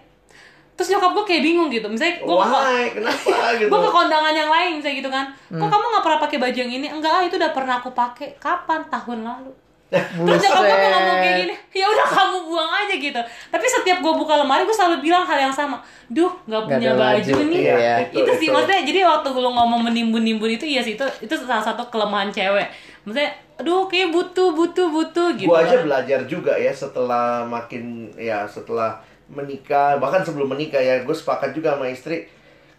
terus 0.82 0.90
nyokap 0.90 1.14
gue 1.14 1.26
kayak 1.28 1.44
bingung 1.44 1.70
gitu 1.70 1.86
misalnya 1.86 2.18
gue 2.18 2.34
Why? 2.34 2.90
Kenapa 2.90 3.30
gitu? 3.62 3.70
gue 3.70 3.80
ke 3.80 3.92
kondangan 3.92 4.34
yang 4.34 4.50
lain 4.50 4.70
misalnya 4.76 4.98
gitu 4.98 5.10
kan 5.10 5.26
kok 5.30 5.54
Hmm. 5.54 5.70
kamu 5.70 5.86
nggak 5.88 6.04
pernah 6.04 6.20
pakai 6.20 6.38
baju 6.40 6.58
yang 6.58 6.72
ini 6.74 6.88
enggak 6.90 7.12
ah 7.12 7.22
itu 7.22 7.36
udah 7.36 7.52
pernah 7.52 7.78
aku 7.78 7.90
pakai 7.92 8.34
kapan 8.36 8.82
tahun 8.88 9.20
lalu 9.22 9.52
terus 10.26 10.42
nyokap 10.42 10.64
gue 10.64 10.90
ngomong 10.90 11.18
kayak 11.20 11.36
gini 11.38 11.54
ya 11.72 11.86
udah 11.86 12.08
kamu 12.08 12.38
buang 12.44 12.72
aja 12.74 12.96
gitu 12.96 13.22
tapi 13.48 13.66
setiap 13.68 13.98
gue 14.00 14.14
buka 14.16 14.34
lemari 14.36 14.64
gue 14.64 14.74
selalu 14.74 14.98
bilang 15.02 15.22
hal 15.22 15.38
yang 15.38 15.52
sama 15.52 15.78
duh 16.08 16.34
nggak 16.42 16.62
punya 16.66 16.90
ada 16.90 17.14
baju, 17.14 17.22
baju, 17.30 17.42
nih 17.46 17.62
iya. 17.62 17.96
itu, 18.02 18.18
Itu- 18.18 18.34
sih 18.36 18.48
itu. 18.48 18.56
maksudnya 18.56 18.82
jadi 18.82 19.00
waktu 19.06 19.28
gue 19.30 19.44
ngomong 19.44 19.82
menimbun-nimbun 19.84 20.52
itu 20.52 20.66
iya 20.66 20.82
sih 20.82 20.96
itu 20.96 21.06
itu 21.22 21.34
salah 21.38 21.62
satu 21.62 21.86
kelemahan 21.86 22.34
cewek 22.34 22.66
maksudnya 23.04 23.30
aduh 23.56 23.86
kayak 23.86 24.10
butuh 24.10 24.50
butuh 24.52 24.88
butuh 24.88 25.28
gitu 25.36 25.46
Gua 25.46 25.62
aja 25.62 25.78
kan. 25.78 25.86
belajar 25.86 26.20
juga 26.26 26.56
ya 26.56 26.74
setelah 26.74 27.46
makin 27.46 27.84
ya 28.16 28.42
setelah 28.44 28.98
menikah 29.32 29.98
bahkan 29.98 30.22
sebelum 30.22 30.52
menikah 30.52 30.80
ya 30.84 31.02
gue 31.02 31.16
sepakat 31.16 31.56
juga 31.56 31.80
sama 31.80 31.88
istri 31.88 32.28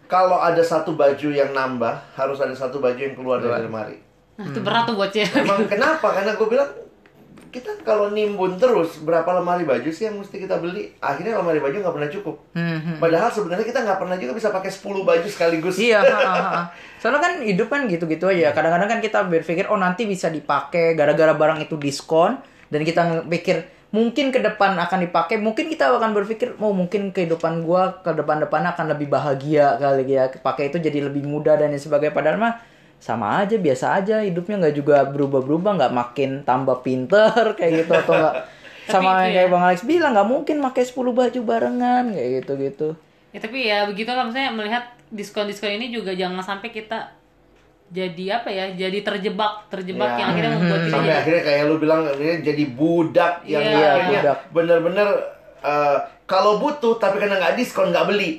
kalau 0.05 0.37
ada 0.37 0.61
satu 0.61 0.93
baju 0.93 1.29
yang 1.33 1.51
nambah 1.51 2.13
harus 2.13 2.37
ada 2.37 2.53
satu 2.53 2.77
baju 2.77 2.99
yang 2.99 3.17
keluar 3.17 3.41
dari 3.41 3.65
lemari. 3.65 3.97
nah 4.37 4.45
itu 4.45 4.59
berat 4.61 4.85
tuh 4.85 4.95
buat 4.97 5.09
cewek 5.13 5.45
Emang 5.45 5.65
kenapa? 5.65 6.07
Karena 6.13 6.33
gue 6.37 6.47
bilang 6.49 6.69
kita 7.53 7.69
kalau 7.85 8.09
nimbun 8.09 8.57
terus 8.57 8.97
berapa 9.05 9.29
lemari 9.37 9.61
baju 9.61 9.85
sih 9.93 10.09
yang 10.09 10.17
mesti 10.17 10.41
kita 10.41 10.57
beli? 10.57 10.89
Akhirnya 10.97 11.37
lemari 11.37 11.61
baju 11.61 11.85
nggak 11.85 11.93
pernah 11.93 12.09
cukup. 12.09 12.35
Hmm, 12.57 12.97
Padahal 12.97 13.29
sebenarnya 13.29 13.61
kita 13.61 13.85
nggak 13.85 13.99
pernah 14.01 14.17
juga 14.17 14.33
bisa 14.33 14.49
pakai 14.49 14.73
10 14.73 15.05
baju 15.05 15.27
sekaligus. 15.29 15.77
Iya, 15.77 16.01
ha, 16.01 16.17
ha, 16.17 16.33
ha. 16.33 16.61
soalnya 17.01 17.21
kan 17.21 17.33
hidup 17.45 17.69
kan 17.69 17.85
gitu-gitu 17.85 18.25
aja. 18.25 18.57
Kadang-kadang 18.57 18.97
kan 18.97 18.99
kita 19.05 19.29
berpikir 19.29 19.69
oh 19.69 19.77
nanti 19.77 20.09
bisa 20.09 20.33
dipakai 20.33 20.97
gara-gara 20.97 21.37
barang 21.37 21.61
itu 21.61 21.77
diskon 21.77 22.41
dan 22.73 22.81
kita 22.81 23.21
pikir 23.29 23.69
mungkin 23.93 24.33
ke 24.33 24.41
depan 24.41 24.73
akan 24.75 24.99
dipakai. 25.05 25.37
Mungkin 25.37 25.69
kita 25.69 25.93
akan 25.93 26.11
berpikir 26.17 26.57
oh 26.57 26.73
mungkin 26.73 27.13
kehidupan 27.13 27.61
gua 27.63 28.01
ke 28.01 28.11
depan-depan 28.11 28.65
akan 28.73 28.85
lebih 28.97 29.07
bahagia 29.13 29.77
kali 29.77 30.09
ya. 30.09 30.27
Pakai 30.33 30.73
itu 30.73 30.81
jadi 30.81 31.05
lebih 31.07 31.23
mudah 31.23 31.55
dan 31.55 31.71
sebagainya. 31.77 32.11
Padahal 32.17 32.37
mah 32.41 32.53
sama 33.03 33.43
aja 33.43 33.59
biasa 33.59 33.99
aja 33.99 34.23
hidupnya 34.23 34.63
nggak 34.63 34.75
juga 34.79 35.03
berubah-berubah 35.11 35.71
nggak 35.75 35.93
makin 35.93 36.31
tambah 36.47 36.79
pinter 36.81 37.43
kayak 37.59 37.83
gitu 37.83 37.93
atau 37.99 38.15
nggak 38.15 38.35
sama 38.91 39.27
yang 39.27 39.31
ya. 39.31 39.35
kayak 39.43 39.49
bang 39.51 39.63
Alex 39.67 39.81
bilang 39.83 40.11
nggak 40.15 40.29
mungkin 40.31 40.55
pakai 40.63 40.83
10 40.87 41.11
baju 41.11 41.39
barengan 41.43 42.05
kayak 42.15 42.29
gitu 42.39 42.53
gitu 42.59 42.89
Ya 43.33 43.41
tapi 43.41 43.65
ya 43.65 43.89
begitulah 43.89 44.29
maksudnya 44.29 44.53
melihat 44.53 44.93
diskon-diskon 45.09 45.81
ini 45.81 45.89
juga 45.89 46.13
jangan 46.13 46.39
sampai 46.45 46.69
kita 46.69 47.11
jadi 47.93 48.25
apa 48.35 48.49
ya 48.49 48.65
jadi 48.73 48.99
terjebak 48.99 49.69
terjebak 49.69 50.09
Ya. 50.09 50.17
yang 50.17 50.27
akhirnya 50.31 50.51
membuat 50.51 50.81
kita 50.81 50.91
Sampai 50.91 51.05
jadi 51.05 51.15
akhirnya 51.15 51.41
kayak 51.43 51.61
lu 51.63 51.75
bilang 51.77 52.01
akhirnya 52.03 52.37
jadi 52.43 52.63
budak 52.71 53.33
yang 53.45 53.61
Iya, 53.61 53.69
akhirnya 53.87 54.19
budak. 54.19 54.37
bener-bener 54.49 55.07
eh, 55.61 55.97
kalau 56.25 56.57
butuh 56.57 56.97
tapi 56.97 57.15
karena 57.17 57.37
nggak 57.37 57.53
diskon 57.55 57.87
nggak 57.89 58.05
beli. 58.05 58.31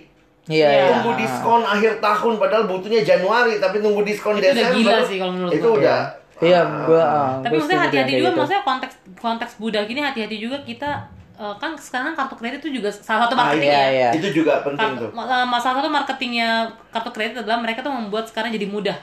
iya 0.47 0.67
Iya. 0.67 0.69
iya 0.69 0.85
Tunggu 0.91 1.11
diskon 1.17 1.63
akhir 1.65 1.93
tahun 1.99 2.33
padahal 2.37 2.65
butuhnya 2.67 3.01
Januari 3.01 3.57
tapi 3.57 3.79
nunggu 3.79 4.03
diskon 4.03 4.35
Itu 4.35 4.43
udah 4.43 4.53
Desember. 4.53 4.77
gila 4.77 4.99
sih 5.01 5.17
kalau 5.17 5.33
menurut 5.33 5.53
Itu 5.53 5.69
udah 5.73 6.01
Iya, 6.37 6.61
gua. 6.83 6.99
ah, 7.01 7.31
tapi 7.39 7.47
gua 7.49 7.59
maksudnya 7.63 7.81
hati-hati 7.81 8.13
juga 8.13 8.27
gitu. 8.27 8.37
maksudnya 8.37 8.63
konteks 8.63 8.95
konteks 9.17 9.53
budak 9.57 9.87
ini 9.87 10.01
hati-hati 10.03 10.37
juga 10.37 10.59
kita 10.61 10.91
eh, 11.35 11.55
kan 11.57 11.71
sekarang 11.77 12.13
kartu 12.13 12.35
kredit 12.35 12.59
itu 12.61 12.77
juga 12.77 12.91
salah 12.91 13.25
satu 13.25 13.35
Ah, 13.35 13.41
marketing 13.47 13.67
iya, 13.67 13.79
ya 13.79 13.89
iya. 13.89 14.09
itu 14.13 14.29
juga 14.35 14.61
penting 14.61 14.83
Kartu- 14.93 15.01
tuh. 15.01 15.11
ma- 15.15 15.27
ma- 15.45 15.59
salah 15.59 15.79
satu 15.79 15.89
marketingnya 15.89 16.49
kartu 16.91 17.11
kredit 17.11 17.37
adalah 17.39 17.59
mereka 17.59 17.81
tuh 17.81 17.91
membuat 17.91 18.27
sekarang 18.27 18.51
jadi 18.51 18.67
mudah 18.67 18.99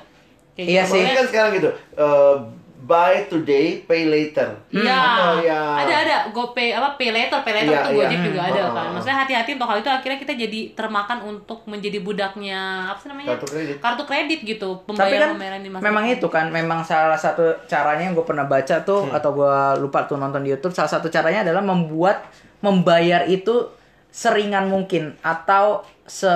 Kayak 0.52 0.68
Iya 0.68 0.84
gitu. 0.84 0.94
sih. 0.94 1.04
Kan 1.10 1.26
sekarang 1.28 1.52
gitu. 1.56 1.70
eh, 1.96 2.36
buy 2.82 3.30
today, 3.30 3.86
pay 3.86 4.04
later. 4.04 4.58
Iya, 4.68 4.90
Atau 4.98 5.46
ya 5.46 5.60
ada 5.78 5.96
ada 6.02 6.18
GoPay 6.30 6.74
apa 6.74 6.98
Pay 6.98 7.14
Later, 7.14 7.40
Pay 7.40 7.54
Later 7.54 7.70
Iya, 7.70 7.80
tuh 7.80 7.94
iya. 7.94 7.98
Gojek 8.02 8.20
juga 8.26 8.42
ada 8.44 8.62
Hmm. 8.64 8.74
kan. 8.74 8.86
Maksudnya 8.92 9.18
hati-hati 9.22 9.50
untuk 9.54 9.70
hal 9.70 9.78
itu 9.78 9.92
akhirnya 9.92 10.18
kita 10.18 10.34
jadi 10.36 10.60
termakan 10.74 11.18
untuk 11.24 11.62
menjadi 11.64 12.02
budaknya 12.02 12.60
apa 12.90 12.98
sih 12.98 13.08
namanya? 13.08 13.28
Kartu 13.32 13.46
kredit. 13.48 13.76
Kartu 13.78 14.04
kredit 14.04 14.40
gitu, 14.44 14.70
Tapi 14.74 14.86
pembayaran 14.88 15.22
kan 15.22 15.32
pembayaran 15.32 15.62
di 15.62 15.70
masa 15.70 15.84
memang 15.84 16.06
itu 16.10 16.28
kan 16.28 16.46
memang 16.50 16.80
salah 16.82 17.16
satu 17.16 17.44
caranya 17.64 18.04
yang 18.04 18.18
gue 18.18 18.26
pernah 18.26 18.46
baca 18.46 18.76
tuh 18.82 19.02
Hmm. 19.04 19.14
atau 19.14 19.30
gue 19.32 19.56
lupa 19.78 20.04
tuh 20.04 20.18
nonton 20.18 20.42
di 20.42 20.50
YouTube 20.50 20.74
salah 20.74 20.90
satu 20.90 21.06
caranya 21.08 21.46
adalah 21.46 21.62
membuat 21.62 22.26
membayar 22.60 23.24
itu 23.24 23.70
seringan 24.10 24.68
mungkin 24.68 25.16
atau 25.22 25.86
se 26.04 26.34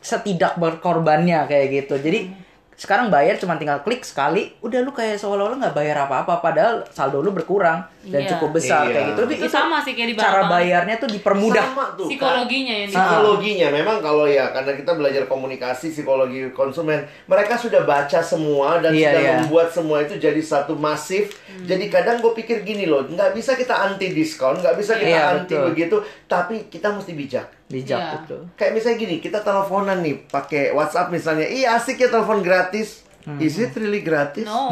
setidak 0.00 0.56
berkorbannya 0.56 1.44
kayak 1.44 1.66
gitu. 1.76 1.94
Jadi 1.98 2.20
Hmm. 2.24 2.45
Sekarang 2.76 3.08
bayar 3.08 3.40
cuma 3.40 3.56
tinggal 3.56 3.80
klik 3.80 4.04
sekali, 4.04 4.52
udah 4.60 4.84
lu 4.84 4.92
kayak 4.92 5.16
seolah-olah 5.16 5.56
nggak 5.64 5.76
bayar 5.76 6.04
apa-apa 6.04 6.44
padahal 6.44 6.84
saldo 6.92 7.24
lu 7.24 7.32
berkurang 7.32 7.88
dan 8.06 8.20
Iya. 8.20 8.30
cukup 8.32 8.50
besar 8.52 8.82
Iya. 8.82 8.92
kayak 8.92 9.06
gitu. 9.08 9.20
Tapi 9.20 9.34
Itu 9.36 9.48
sama 9.48 9.76
sih 9.78 9.92
kayak 9.92 10.08
di 10.08 10.16
cara 10.16 10.42
bayarnya 10.46 10.94
tuh 10.96 11.08
dipermudah. 11.08 11.64
Sama 11.66 11.84
tuh. 11.92 12.06
kan. 12.06 12.08
psikologinya 12.08 12.74
yang 12.76 12.86
di 12.86 12.94
psikologinya 12.94 13.68
memang 13.70 13.96
kalau 13.98 14.24
ya 14.24 14.44
karena 14.48 14.72
kita 14.72 14.92
belajar 14.92 15.22
komunikasi 15.24 15.86
psikologi 15.90 16.40
konsumen 16.50 16.98
mereka 17.24 17.54
sudah 17.54 17.82
baca 17.82 18.20
semua 18.20 18.78
dan 18.78 18.90
Iya, 18.90 19.10
sudah 19.10 19.20
iya. 19.20 19.34
membuat 19.38 19.68
semua 19.68 19.96
itu 20.00 20.14
jadi 20.16 20.38
satu 20.38 20.74
masif 20.74 21.34
jadi 21.60 21.84
kadang 21.86 22.18
gue 22.18 22.32
pikir 22.32 22.62
gini 22.62 22.84
loh 22.84 23.02
nggak 23.02 23.32
bisa 23.32 23.52
kita 23.52 23.74
anti 23.74 24.10
diskon 24.10 24.56
nggak 24.56 24.74
bisa 24.74 24.94
kita 24.94 25.08
Iya, 25.08 25.24
anti 25.36 25.52
betul. 25.52 25.66
begitu 25.68 25.96
tapi 26.24 26.66
kita 26.66 26.90
mesti 26.90 27.12
bijak 27.12 27.46
Bijak 27.66 27.98
Iya. 27.98 28.12
betul. 28.16 28.40
kayak 28.54 28.72
misalnya 28.72 28.98
gini 29.00 29.16
kita 29.18 29.38
teleponan 29.40 29.98
nih 29.98 30.22
pakai 30.24 30.70
WhatsApp 30.70 31.10
misalnya 31.10 31.44
iya 31.44 31.74
asik 31.74 31.98
ya 31.98 32.06
telepon 32.06 32.38
gratis 32.38 33.02
is 33.36 33.58
it 33.58 33.74
really 33.74 34.00
gratis 34.00 34.42
No. 34.42 34.70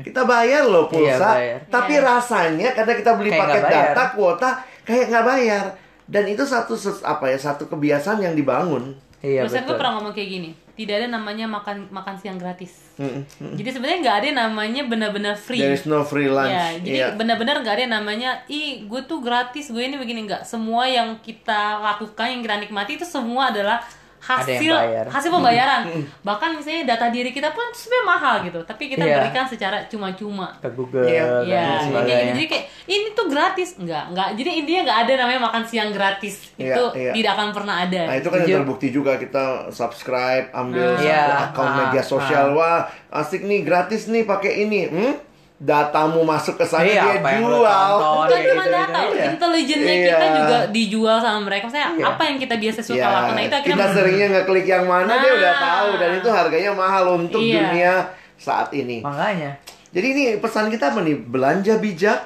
kita 0.00 0.22
bayar 0.22 0.62
loh 0.64 0.86
pulsa, 0.86 1.02
Iya, 1.02 1.18
bayar. 1.18 1.58
tapi 1.66 1.94
rasanya 1.98 2.68
karena 2.70 2.92
kita 2.94 3.12
beli 3.14 3.30
Kayak 3.30 3.42
paket 3.44 3.62
data 3.66 4.04
kuota 4.12 4.50
kayak 4.82 5.04
nggak 5.08 5.26
bayar. 5.26 5.64
Dan 6.04 6.24
itu 6.24 6.40
satu 6.40 6.72
apa 7.02 7.28
ya 7.28 7.36
satu 7.36 7.66
kebiasaan 7.66 8.22
yang 8.22 8.32
dibangun. 8.32 8.96
Iya 9.18 9.44
gue 9.44 9.50
betul. 9.50 9.74
pernah 9.74 9.98
ngomong 9.98 10.14
kayak 10.14 10.30
gini, 10.30 10.50
tidak 10.72 11.02
ada 11.02 11.08
namanya 11.10 11.44
makan 11.44 11.90
makan 11.90 12.14
siang 12.16 12.38
gratis. 12.38 12.94
Mm-mm. 12.96 13.26
Jadi 13.58 13.66
sebenarnya 13.68 13.98
nggak 14.00 14.16
ada 14.16 14.28
namanya 14.46 14.82
benar-benar 14.86 15.34
free. 15.34 15.58
There 15.58 15.74
is 15.74 15.84
no 15.84 16.06
free 16.06 16.30
lunch. 16.30 16.48
Ya, 16.48 16.78
jadi 16.78 16.98
Iya. 17.02 17.06
benar-benar 17.12 17.60
nggak 17.60 17.76
ada 17.76 17.86
namanya, 17.92 18.46
ih 18.46 18.86
gue 18.86 19.02
tuh 19.04 19.18
gratis, 19.18 19.68
gue 19.68 19.82
ini 19.82 19.98
begini 19.98 20.22
nggak. 20.24 20.46
Semua 20.46 20.86
yang 20.86 21.18
kita 21.18 21.82
lakukan, 21.82 22.30
yang 22.30 22.40
kita 22.40 22.56
nikmati 22.62 22.94
itu 22.94 23.02
semua 23.02 23.50
adalah 23.50 23.82
hasil 24.20 24.72
bayar. 24.72 25.06
hasil 25.06 25.30
pembayaran. 25.30 25.82
Bahkan 26.26 26.50
misalnya 26.54 26.82
data 26.88 27.06
diri 27.08 27.30
kita 27.30 27.50
pun 27.50 27.64
sebenarnya 27.70 28.06
mahal 28.06 28.34
gitu, 28.42 28.60
tapi 28.62 28.88
kita 28.88 29.00
Iya. 29.00 29.16
berikan 29.18 29.44
secara 29.44 29.84
cuma-cuma. 29.84 30.58
ke 30.58 30.68
Google 30.70 31.02
Iya. 31.02 31.24
dan 31.24 31.44
Iya, 31.44 31.64
kayak 31.94 32.04
gitu. 32.04 32.28
jadi 32.28 32.42
kayak 32.46 32.64
ini 32.86 33.08
tuh 33.12 33.26
gratis, 33.26 33.68
nggak, 33.76 34.04
nggak. 34.10 34.28
Jadi 34.34 34.50
intinya 34.56 34.80
nggak 34.84 34.98
ada 35.00 35.12
namanya 35.18 35.40
makan 35.44 35.62
siang 35.62 35.90
gratis. 35.90 36.34
Iya, 36.54 36.72
itu 36.72 36.84
iya. 36.94 37.12
tidak 37.12 37.32
akan 37.34 37.48
pernah 37.52 37.76
ada. 37.80 38.02
Nah 38.04 38.16
itu 38.16 38.28
kan 38.28 38.36
yang 38.36 38.44
Setuju. 38.44 38.58
terbukti 38.58 38.88
juga 38.90 39.12
kita 39.14 39.44
subscribe, 39.70 40.46
ambil 40.52 40.82
Nah. 40.84 40.96
satu 40.96 41.04
Iya. 41.04 41.24
akun 41.46 41.64
Ah, 41.64 41.74
media 41.78 42.02
sosial, 42.02 42.46
wah 42.52 42.80
asik 43.10 43.42
nih 43.42 43.60
gratis 43.62 44.06
nih 44.06 44.24
pakai 44.24 44.52
ini, 44.60 44.80
hmm? 44.86 45.14
Datamu 45.58 46.22
masuk 46.22 46.54
ke 46.54 46.62
sana 46.62 46.86
Iya, 46.86 47.02
dia 47.02 47.12
apa 47.18 47.28
yang 47.34 47.42
lo 47.42 47.58
jual. 47.58 47.66
tonton. 47.66 48.14
Bukan 48.14 48.30
kayak 48.30 48.46
cuma 48.46 48.62
gitu, 48.62 48.70
data, 48.72 48.98
gitu. 49.02 49.10
Iya. 49.10 49.24
intelijennya 49.28 49.90
Iya. 49.90 50.06
kita 50.06 50.26
juga 50.32 50.58
dijual 50.70 51.16
sama 51.18 51.40
mereka. 51.42 51.66
Saya 51.66 51.86
Iya. 51.90 52.04
apa 52.06 52.22
yang 52.22 52.36
kita 52.38 52.54
biasa 52.56 52.80
suka 52.80 52.94
Ya, 52.96 53.06
lakukan, 53.08 53.34
nah 53.34 53.42
itu 53.42 53.54
akhirnya 53.56 53.74
kita 53.74 53.86
seringnya 53.90 54.26
ngeklik 54.32 54.66
yang 54.66 54.84
mana 54.86 55.12
dia 55.18 55.32
udah 55.34 55.52
Nah. 55.52 55.64
tahu 55.64 55.88
dan 55.96 56.10
itu 56.14 56.28
harganya 56.30 56.70
mahal 56.72 57.04
untuk 57.16 57.40
Iya. 57.40 57.58
dunia 57.60 57.92
saat 58.36 58.70
ini. 58.72 59.02
Makanya. 59.02 59.50
Jadi 59.88 60.06
ini 60.06 60.22
pesan 60.36 60.68
kita 60.68 60.94
apa 60.94 61.00
nih? 61.00 61.16
Belanja 61.18 61.74
bijak 61.76 62.18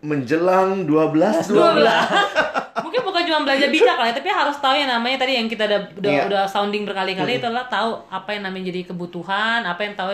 menjelang 0.00 0.86
12 0.86 1.42
12. 1.42 1.58
12. 1.74 1.90
Mungkin 2.76 3.00
bukan 3.02 3.22
cuma 3.24 3.40
belajar 3.42 3.66
bijak 3.66 3.96
lah, 3.96 4.12
tapi 4.12 4.28
harus 4.28 4.54
tahu 4.56 4.76
yang 4.76 4.86
namanya 4.86 5.16
tadi 5.18 5.34
yang 5.34 5.48
kita 5.48 5.66
udah 5.66 5.80
udah, 5.92 6.12
Iya. 6.12 6.22
udah 6.28 6.42
sounding 6.46 6.84
berkali-kali 6.84 7.40
itu 7.40 7.44
adalah 7.44 7.66
tahu 7.66 7.98
apa 8.06 8.30
yang 8.30 8.46
namanya 8.46 8.70
jadi 8.70 8.86
kebutuhan, 8.86 9.64
apa 9.64 9.80
yang 9.80 9.94
tahu 9.94 10.10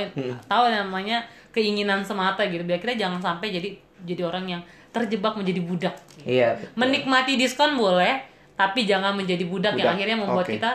tahu 0.46 0.62
yang 0.64 0.88
namanya 0.88 1.26
keinginan 1.52 2.02
semata 2.02 2.42
gitu. 2.48 2.64
Biar 2.64 2.80
kita 2.80 2.96
jangan 2.96 3.20
sampai 3.20 3.52
jadi 3.52 3.68
jadi 4.02 4.22
orang 4.26 4.44
yang 4.48 4.62
terjebak 4.92 5.38
menjadi 5.38 5.60
budak. 5.62 5.94
Iya. 6.26 6.58
betul. 6.58 6.76
Menikmati 6.76 7.32
diskon 7.40 7.78
boleh, 7.80 8.24
tapi 8.56 8.84
jangan 8.84 9.16
menjadi 9.16 9.44
budak, 9.48 9.72
yang 9.76 9.88
Budak, 9.88 9.96
akhirnya 9.96 10.16
membuat 10.20 10.46
oke. 10.46 10.54
kita 10.58 10.70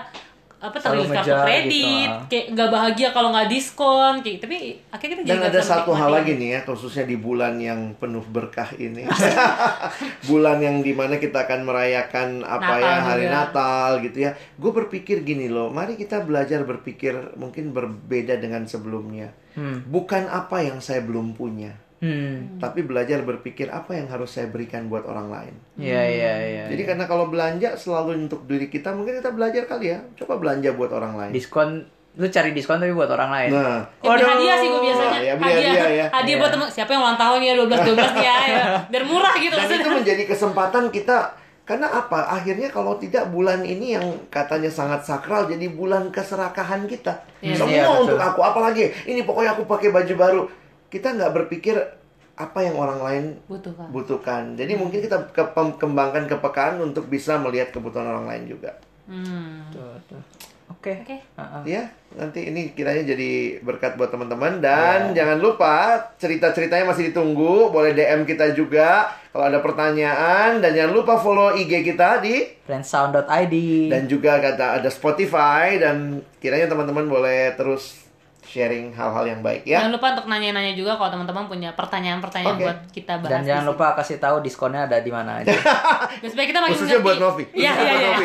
apa 0.58 0.82
terlilit 0.82 1.14
kartu 1.14 1.30
ngejar 1.30 1.46
kredit, 1.46 2.10
gitu, 2.10 2.26
kayak 2.34 2.46
nggak 2.58 2.70
bahagia 2.74 3.08
kalau 3.14 3.30
nggak 3.30 3.46
diskon, 3.46 4.14
kayak 4.26 4.38
tapi 4.42 4.58
akhirnya 4.90 5.14
kita 5.14 5.22
jadi 5.22 5.30
Dan 5.30 5.38
nggak 5.38 5.54
ada 5.54 5.62
satu 5.62 5.92
hal 5.94 6.10
lagi 6.10 6.34
nih 6.34 6.50
ya, 6.58 6.60
khususnya 6.66 7.06
di 7.06 7.14
bulan 7.14 7.62
yang 7.62 7.94
penuh 8.02 8.26
berkah 8.26 8.74
ini. 8.82 9.06
bulan 10.30 10.58
yang 10.58 10.82
di 10.82 10.98
mana 10.98 11.22
kita 11.22 11.46
akan 11.46 11.62
merayakan 11.62 12.42
apa 12.42 12.74
Natal 12.74 12.90
ya, 12.90 12.96
hari 13.06 13.26
juga. 13.30 13.36
Natal 13.38 13.90
gitu 14.02 14.18
ya. 14.18 14.32
Gue 14.58 14.72
berpikir 14.74 15.22
gini 15.22 15.46
loh, 15.46 15.70
mari 15.70 15.94
kita 15.94 16.26
belajar 16.26 16.66
berpikir 16.66 17.38
mungkin 17.38 17.70
berbeda 17.70 18.42
dengan 18.42 18.66
sebelumnya. 18.66 19.38
Hmm. 19.54 19.86
Bukan 19.86 20.26
apa 20.26 20.66
yang 20.66 20.82
saya 20.82 21.06
belum 21.06 21.38
punya, 21.38 21.78
Hmm. 21.98 22.62
tapi 22.62 22.82
belajar 22.82 23.22
berpikir 23.22 23.68
apa 23.68 23.90
yang 23.92 24.06
harus 24.06 24.30
saya 24.30 24.46
berikan 24.46 24.86
buat 24.86 25.02
orang 25.04 25.28
lain. 25.28 25.54
Iya 25.76 26.02
iya 26.04 26.34
iya. 26.40 26.64
Jadi 26.68 26.84
karena 26.86 27.04
kalau 27.04 27.26
belanja 27.26 27.74
selalu 27.74 28.24
untuk 28.24 28.46
diri 28.46 28.68
kita, 28.68 28.94
mungkin 28.94 29.18
kita 29.18 29.32
belajar 29.32 29.66
kali 29.66 29.90
ya. 29.90 30.06
Coba 30.14 30.38
belanja 30.38 30.72
buat 30.72 30.90
orang 30.90 31.14
lain. 31.16 31.32
diskon 31.32 31.90
lu 32.14 32.26
cari 32.28 32.50
diskon 32.50 32.78
tapi 32.78 32.90
buat 32.92 33.08
orang 33.08 33.30
lain. 33.30 33.50
Nah, 33.52 33.82
Ya, 34.00 34.10
beli 34.12 34.26
hadiah 34.26 34.56
sih 34.56 34.68
gue 34.68 34.82
biasanya. 34.84 35.20
Ya, 35.20 35.34
hadiah, 35.34 35.54
hadiah 35.54 35.90
ya. 35.92 36.06
hadiah 36.12 36.26
Iya. 36.28 36.38
buat 36.40 36.52
temen 36.52 36.68
siapa 36.68 36.90
yang 36.92 37.02
ulang 37.04 37.14
tahun 37.16 37.40
ya 37.40 37.54
12 37.56 37.70
12 37.88 37.98
ya, 38.20 38.36
ya. 38.48 38.64
Biar 38.92 39.04
murah 39.04 39.34
gitu 39.36 39.54
Dan 39.54 39.60
maksudnya. 39.60 39.82
itu 39.82 39.92
menjadi 39.96 40.24
kesempatan 40.28 40.84
kita 40.90 41.18
karena 41.64 41.88
apa? 41.92 42.20
Akhirnya 42.32 42.70
kalau 42.70 42.96
tidak 42.96 43.28
bulan 43.28 43.62
ini 43.62 43.94
yang 43.94 44.06
katanya 44.28 44.66
sangat 44.68 45.02
sakral 45.04 45.46
jadi 45.46 45.66
bulan 45.68 46.10
keserakahan 46.10 46.86
kita. 46.86 47.22
Iya, 47.38 47.54
Semua 47.54 47.70
iya, 47.72 47.86
betul. 47.86 48.02
untuk 48.08 48.20
aku, 48.20 48.40
apalagi 48.40 48.84
ini 49.04 49.22
pokoknya 49.22 49.54
aku 49.54 49.66
pakai 49.66 49.90
baju 49.92 50.14
baru. 50.16 50.42
Kita 50.88 51.12
nggak 51.12 51.34
berpikir 51.34 51.76
apa 52.38 52.60
yang 52.62 52.78
orang 52.78 53.02
lain 53.02 53.24
Butuh 53.46 53.74
kan. 53.74 53.88
butuhkan. 53.90 54.44
Jadi 54.54 54.78
mungkin 54.78 55.02
kita 55.02 55.34
ke- 55.34 55.52
kembangkan 55.76 56.30
kepekaan 56.30 56.78
untuk 56.80 57.10
bisa 57.10 57.36
melihat 57.36 57.74
kebutuhan 57.74 58.06
orang 58.06 58.30
lain 58.30 58.44
juga. 58.48 58.78
Hmm. 59.10 59.66
Tuh, 59.68 59.98
tuh. 60.06 60.22
Oke. 60.70 61.02
Oke. 61.02 61.18
Heeh. 61.18 61.62
Ya, 61.66 61.84
nanti 62.14 62.46
ini 62.46 62.70
kiranya 62.70 63.08
jadi 63.08 63.32
berkat 63.60 63.96
buat 63.96 64.12
teman-teman 64.12 64.60
dan 64.60 65.16
jangan 65.16 65.40
lupa 65.40 65.74
cerita-ceritanya 66.16 66.86
masih 66.86 67.10
ditunggu, 67.10 67.72
boleh 67.72 67.96
DM 67.96 68.28
kita 68.28 68.52
juga 68.52 69.08
kalau 69.32 69.48
ada 69.48 69.58
pertanyaan 69.58 70.60
dan 70.60 70.72
jangan 70.72 70.94
lupa 70.94 71.18
follow 71.18 71.56
IG 71.56 71.82
kita 71.84 72.20
di 72.20 72.46
Friendsound.id. 72.64 73.56
dan 73.90 74.06
juga 74.06 74.38
kata 74.38 74.78
ada 74.78 74.90
Spotify 74.90 75.76
dan 75.78 76.20
kiranya 76.38 76.68
teman-teman 76.68 77.08
boleh 77.08 77.56
terus 77.56 78.07
sharing 78.48 78.96
hal-hal 78.96 79.28
yang 79.28 79.44
baik 79.44 79.68
ya. 79.68 79.84
Jangan 79.84 79.94
lupa 80.00 80.08
untuk 80.16 80.26
nanya-nanya 80.32 80.74
juga 80.74 80.96
kalau 80.96 81.12
teman-teman 81.12 81.46
punya 81.52 81.70
pertanyaan-pertanyaan 81.76 82.56
Oke. 82.56 82.64
buat 82.64 82.80
kita 82.96 83.14
bahas. 83.20 83.32
Dan 83.36 83.42
jangan 83.44 83.66
lupa 83.68 83.86
kasih 84.00 84.18
tahu 84.18 84.40
diskonnya 84.40 84.88
ada 84.88 85.04
di 85.04 85.12
mana 85.12 85.44
aja. 85.44 85.52
Biar 86.24 86.30
supaya 86.32 86.48
kita 86.48 86.60
makin 86.64 86.74
Khususnya 86.74 86.98
ngerti. 86.98 87.08
buat 87.12 87.18
Novi. 87.20 87.44
Iya, 87.52 87.72
iya, 87.76 87.94
iya. 88.00 88.18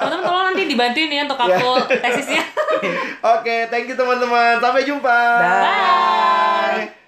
Teman-teman 0.00 0.24
tolong 0.24 0.44
nanti 0.50 0.62
dibantuin 0.64 1.10
ya 1.12 1.22
untuk 1.28 1.40
aku 1.44 1.70
tesisnya. 2.00 2.42
Oke, 3.36 3.68
thank 3.68 3.86
you 3.86 3.94
teman-teman. 3.94 4.56
Sampai 4.58 4.82
jumpa. 4.88 5.18
Dah. 5.44 7.07